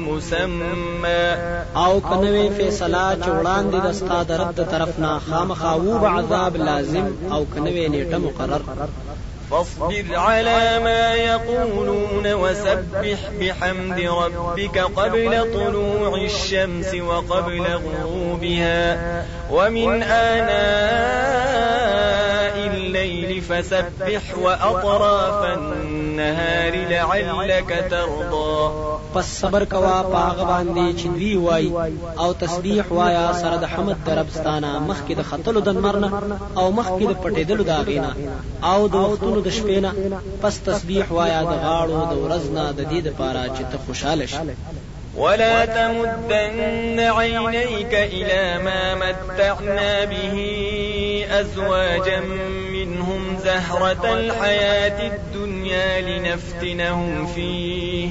مسمى. 0.08 1.36
أو 1.76 2.00
کنوي 2.00 2.50
فیصله 2.50 3.16
چې 3.22 3.28
وړاندې 3.28 3.76
د 3.84 3.86
استاد 3.86 4.32
رب 4.32 4.54
د 4.54 4.60
طرف 4.70 4.98
نه 4.98 5.18
خامخا 5.18 5.72
وو 5.74 6.06
عذاب 6.06 6.56
لازم 6.56 7.06
أو 7.32 7.44
کنوي 7.54 7.88
نیټه 7.88 8.16
مقرر. 8.16 8.62
فاصبر 9.50 10.16
على 10.16 10.78
ما 10.84 11.14
يقولون 11.14 12.34
وسبح 12.34 13.18
بحمد 13.40 14.00
ربك 14.00 14.78
قبل 14.78 15.52
طلوع 15.54 16.18
الشمس 16.24 16.94
وقبل 16.94 17.66
غروبها. 17.84 18.96
ومن 19.50 20.02
آناء 20.02 21.66
الليل 23.36 23.42
فسبح 23.42 24.38
وأطراف 24.38 25.44
النهار 25.44 26.72
لعلك 26.90 27.86
ترضى. 27.90 28.70
پس 29.14 29.40
صبر 29.40 29.64
کوا 29.64 30.02
پاغ 30.02 30.44
باندې 30.44 31.00
چې 31.00 31.06
دوی 31.06 31.36
وای. 31.36 31.70
او 32.18 32.32
تسبیح 32.32 32.82
وایا 32.90 33.32
سره 33.32 33.56
د 33.56 33.64
حمد 33.64 33.96
د 34.06 34.18
ربستانه 34.18 34.78
مخکې 34.88 35.14
د 35.16 35.22
خطلو 35.22 35.60
د 35.60 35.68
مرنه 35.68 36.10
او 36.56 36.72
مخکې 36.72 37.04
د 37.06 37.14
پټېدلو 37.22 37.62
د 37.62 37.70
غینا 37.86 38.12
او 38.62 38.88
د 38.88 38.94
وختونو 38.94 39.40
د 39.40 39.50
شپې 39.50 39.78
نه. 39.84 39.92
پس 40.42 40.58
تسبیح 40.58 41.04
وایا 41.10 41.42
د 41.42 41.54
غاړو 41.64 42.00
د 42.12 42.14
ورځنا 42.24 42.72
د 42.72 42.80
دې 42.90 43.00
د 43.06 43.08
پاره 43.18 43.44
چې 43.56 43.62
ته 43.70 43.76
خوشاله 43.86 44.26
شې. 44.26 44.40
ولا 45.16 45.64
تمدن 45.64 47.00
عينيك 47.00 47.94
إلى 47.94 48.58
ما 48.64 48.94
متعنا 48.94 50.04
به 50.04 50.36
أزواجا 51.30 52.20
زهرة 53.46 54.04
الحياة 54.20 54.98
الدنيا 55.12 55.90
لنفتنهم 56.08 57.26
فيه. 57.34 58.08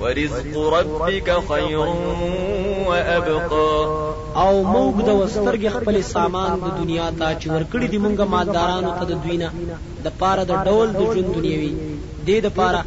ورزق 0.00 0.54
ربك 0.76 1.28
خير 1.48 1.88
وأبقى. 2.88 3.72
او 4.42 4.54
موږ 4.74 4.94
د 5.08 5.10
وسترګ 5.20 5.62
خپل 5.76 5.96
سامان 6.02 6.50
د 6.64 6.66
دنیا 6.80 7.08
ته 7.18 7.28
چې 7.40 7.46
ورکړي 7.54 7.86
دي 7.92 7.98
موږ 8.04 8.18
مالدارانو 8.34 8.90
ته 8.98 9.04
د 9.10 9.12
دوینه 9.22 9.48
د 10.04 10.06
پاره 10.20 10.44
د 10.50 10.52
ډول 10.66 10.88
د 10.98 11.00
ژوند 11.12 11.28
دنیوي. 11.36 11.72
د 12.26 12.28
د 12.46 12.48
پاره 12.58 12.80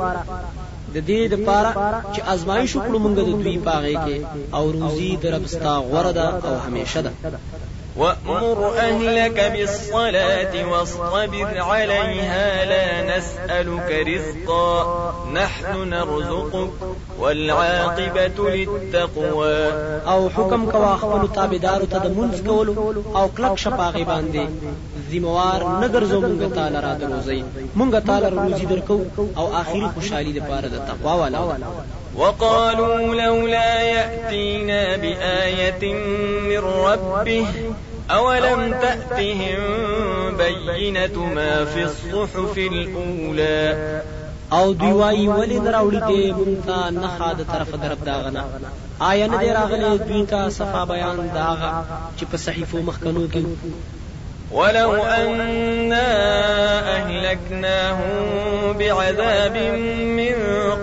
د 0.95 0.97
دې 1.09 1.21
د 1.33 1.35
پاره 1.47 1.71
چې 2.13 2.19
ازمایښت 2.33 2.75
وکړو 2.75 2.97
موږ 3.03 3.13
د 3.19 3.21
دوی 3.43 3.57
پاغه 3.67 3.93
کې 4.05 4.17
او 4.57 4.63
روزي 4.75 5.11
د 5.23 5.25
ربستا 5.35 5.73
غوړه 5.89 6.11
ده 6.19 6.27
او 6.47 6.53
همیشه 6.65 6.99
ده 7.05 7.11
وأمر 7.97 8.73
أهلك 8.77 9.51
بالصلاة 9.53 10.71
واصطبر 10.71 11.61
عليها 11.61 12.65
لا 12.65 13.17
نسألك 13.17 13.89
رزقا. 14.07 14.85
نحن 15.33 15.89
نرزقك 15.89 16.71
والعاقبة 17.19 18.49
للتقوى. 18.49 19.71
أو 20.07 20.29
حکم 20.29 20.71
کوا 20.71 20.95
خپل 21.01 21.35
تابعدارو 21.35 21.85
ته 21.85 21.97
د 21.97 22.15
منځ 22.17 22.47
کولو 22.47 22.73
أو 23.15 23.27
کلک 23.37 23.57
شپاغي 23.57 24.03
باندې. 24.03 24.45
ذمہوار 25.11 25.61
نګر 25.83 26.03
مونږ 26.03 26.55
تعالی 26.55 26.79
را 26.85 26.93
دروځي 27.01 27.43
مونږ 27.77 28.07
تعالی 28.07 28.27
روزي 28.35 28.65
درکو 28.65 28.99
أو 29.37 29.47
آخري 29.61 29.87
خوشحالي 29.95 30.31
د 30.33 30.39
پاره 30.47 30.67
د 30.67 30.75
تقوا 30.87 31.15
والا. 31.15 31.39
وقالوا 32.15 33.15
لولا 33.15 33.81
يأتينا 33.81 34.97
بآية 34.97 35.93
من 36.47 36.57
ربه 36.87 37.45
أولم 38.17 38.71
تأتهم 38.71 40.37
بينة 40.37 41.25
ما 41.35 41.65
في 41.65 41.83
الصحف 41.83 42.57
الأولى؟ 42.57 44.01
او 44.53 44.73
دوی 44.73 44.91
وای 44.91 45.27
ولې 45.27 45.57
دراوړي 45.65 45.99
دې 46.09 46.23
مونږ 46.39 46.57
ته 46.67 46.89
نه 46.89 47.07
خاده 47.17 47.43
طرف 47.53 47.69
درف 47.83 47.99
داغنه 48.07 48.43
آیا 49.09 49.27
نه 49.27 49.37
دی 49.37 49.49
راغلی 49.57 49.97
دوی 49.97 50.25
ته 50.31 50.49
صفا 50.49 50.81
بیان 50.85 51.17
داغه 51.35 51.69
چې 52.17 52.23
په 52.31 52.37
صحیفو 52.45 52.81
مخکنو 52.89 53.23
کې 53.33 53.43
ولو 54.53 55.03
أنا 55.03 56.07
أهلكناهم 56.97 58.73
بعذاب 58.79 59.57
من 60.19 60.35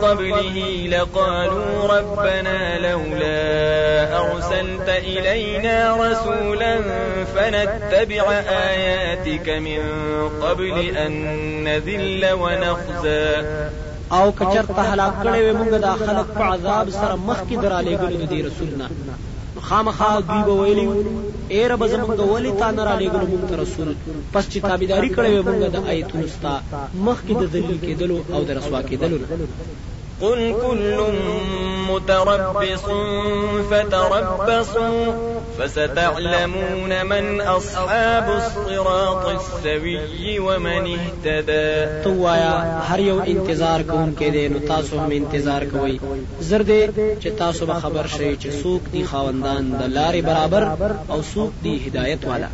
قبله 0.02 0.56
لقالوا 0.90 1.98
ربنا 1.98 2.78
لولا 2.78 4.20
أرسلت 4.20 4.88
إلينا 4.88 5.96
رسولا 5.96 6.80
فنتبع 7.34 8.32
آياتك 8.48 9.48
من 9.48 9.80
قبل 10.42 10.96
أن 10.96 11.12
نذل 11.64 12.32
ونخزى. 12.32 13.44
أو 14.12 14.32
کچر 14.32 14.64
ته 14.64 14.82
هلاک 14.94 15.12
کړي 15.22 15.54
خلق 16.06 16.38
عذاب 16.38 16.90
سره 16.90 17.16
مخ 17.16 17.36
کې 17.50 17.56
درالې 17.62 17.94
ګلو 18.00 18.26
د 18.30 18.32
رسولنا. 18.48 18.88
خامخا 19.62 20.20
دوی 20.20 20.42
به 20.48 20.54
ویلی 20.62 20.86
اے 21.52 21.68
رب 21.68 21.82
زمونږ 21.92 22.20
ولی 22.32 22.52
تا 22.60 22.70
نه 22.70 22.84
را 22.84 22.94
لېږلو 23.00 23.26
مونږ 23.32 23.44
ته 23.50 23.56
رسول. 23.62 23.88
پس 24.32 24.44
چې 24.52 24.58
تابعداري 24.68 25.10
کړې 25.16 25.30
وي 25.32 25.42
مونږ 25.48 25.60
د 25.74 25.76
آیتونو 25.92 26.26
ستا 26.34 26.54
مخکې 27.06 27.32
د 27.40 27.44
ذلیل 27.52 27.78
کېدلو 27.86 28.18
او 28.34 28.40
د 28.48 28.50
رسوا 28.58 28.80
کېدلو. 28.82 29.18
نه 29.18 29.97
قل 30.20 30.54
كل 30.62 30.98
متربص 31.88 32.84
فتربصوا 33.70 35.12
فستعلمون 35.58 37.06
من 37.06 37.40
أصحاب 37.40 38.26
الصراط 38.30 39.26
السوي 39.26 40.38
ومن 40.38 40.98
اهتدى 40.98 42.02
تو 42.04 42.10
وایا 42.22 42.82
هر 42.88 43.00
یو 43.00 43.20
انتظار 43.20 43.82
کوونکې 43.82 44.28
دی 44.32 44.48
نو 44.48 44.58
تاسو 44.58 44.98
هم 44.98 45.10
انتظار 45.20 45.64
کوئ 45.72 45.98
زر 46.40 46.62
دې 46.62 47.22
چې 47.22 47.28
تاسو 47.38 47.66
به 47.66 47.80
خبر 47.86 48.06
شئ 48.18 48.36
چې 48.42 48.48
څوک 48.62 48.92
دی 48.92 49.02
خاوندان 49.14 49.72
د 49.80 49.82
لارې 49.96 50.22
برابر 50.30 50.62
او 51.08 51.22
څوک 51.34 51.50
دی 51.64 51.80
هدایت 51.86 52.30
والا 52.30 52.48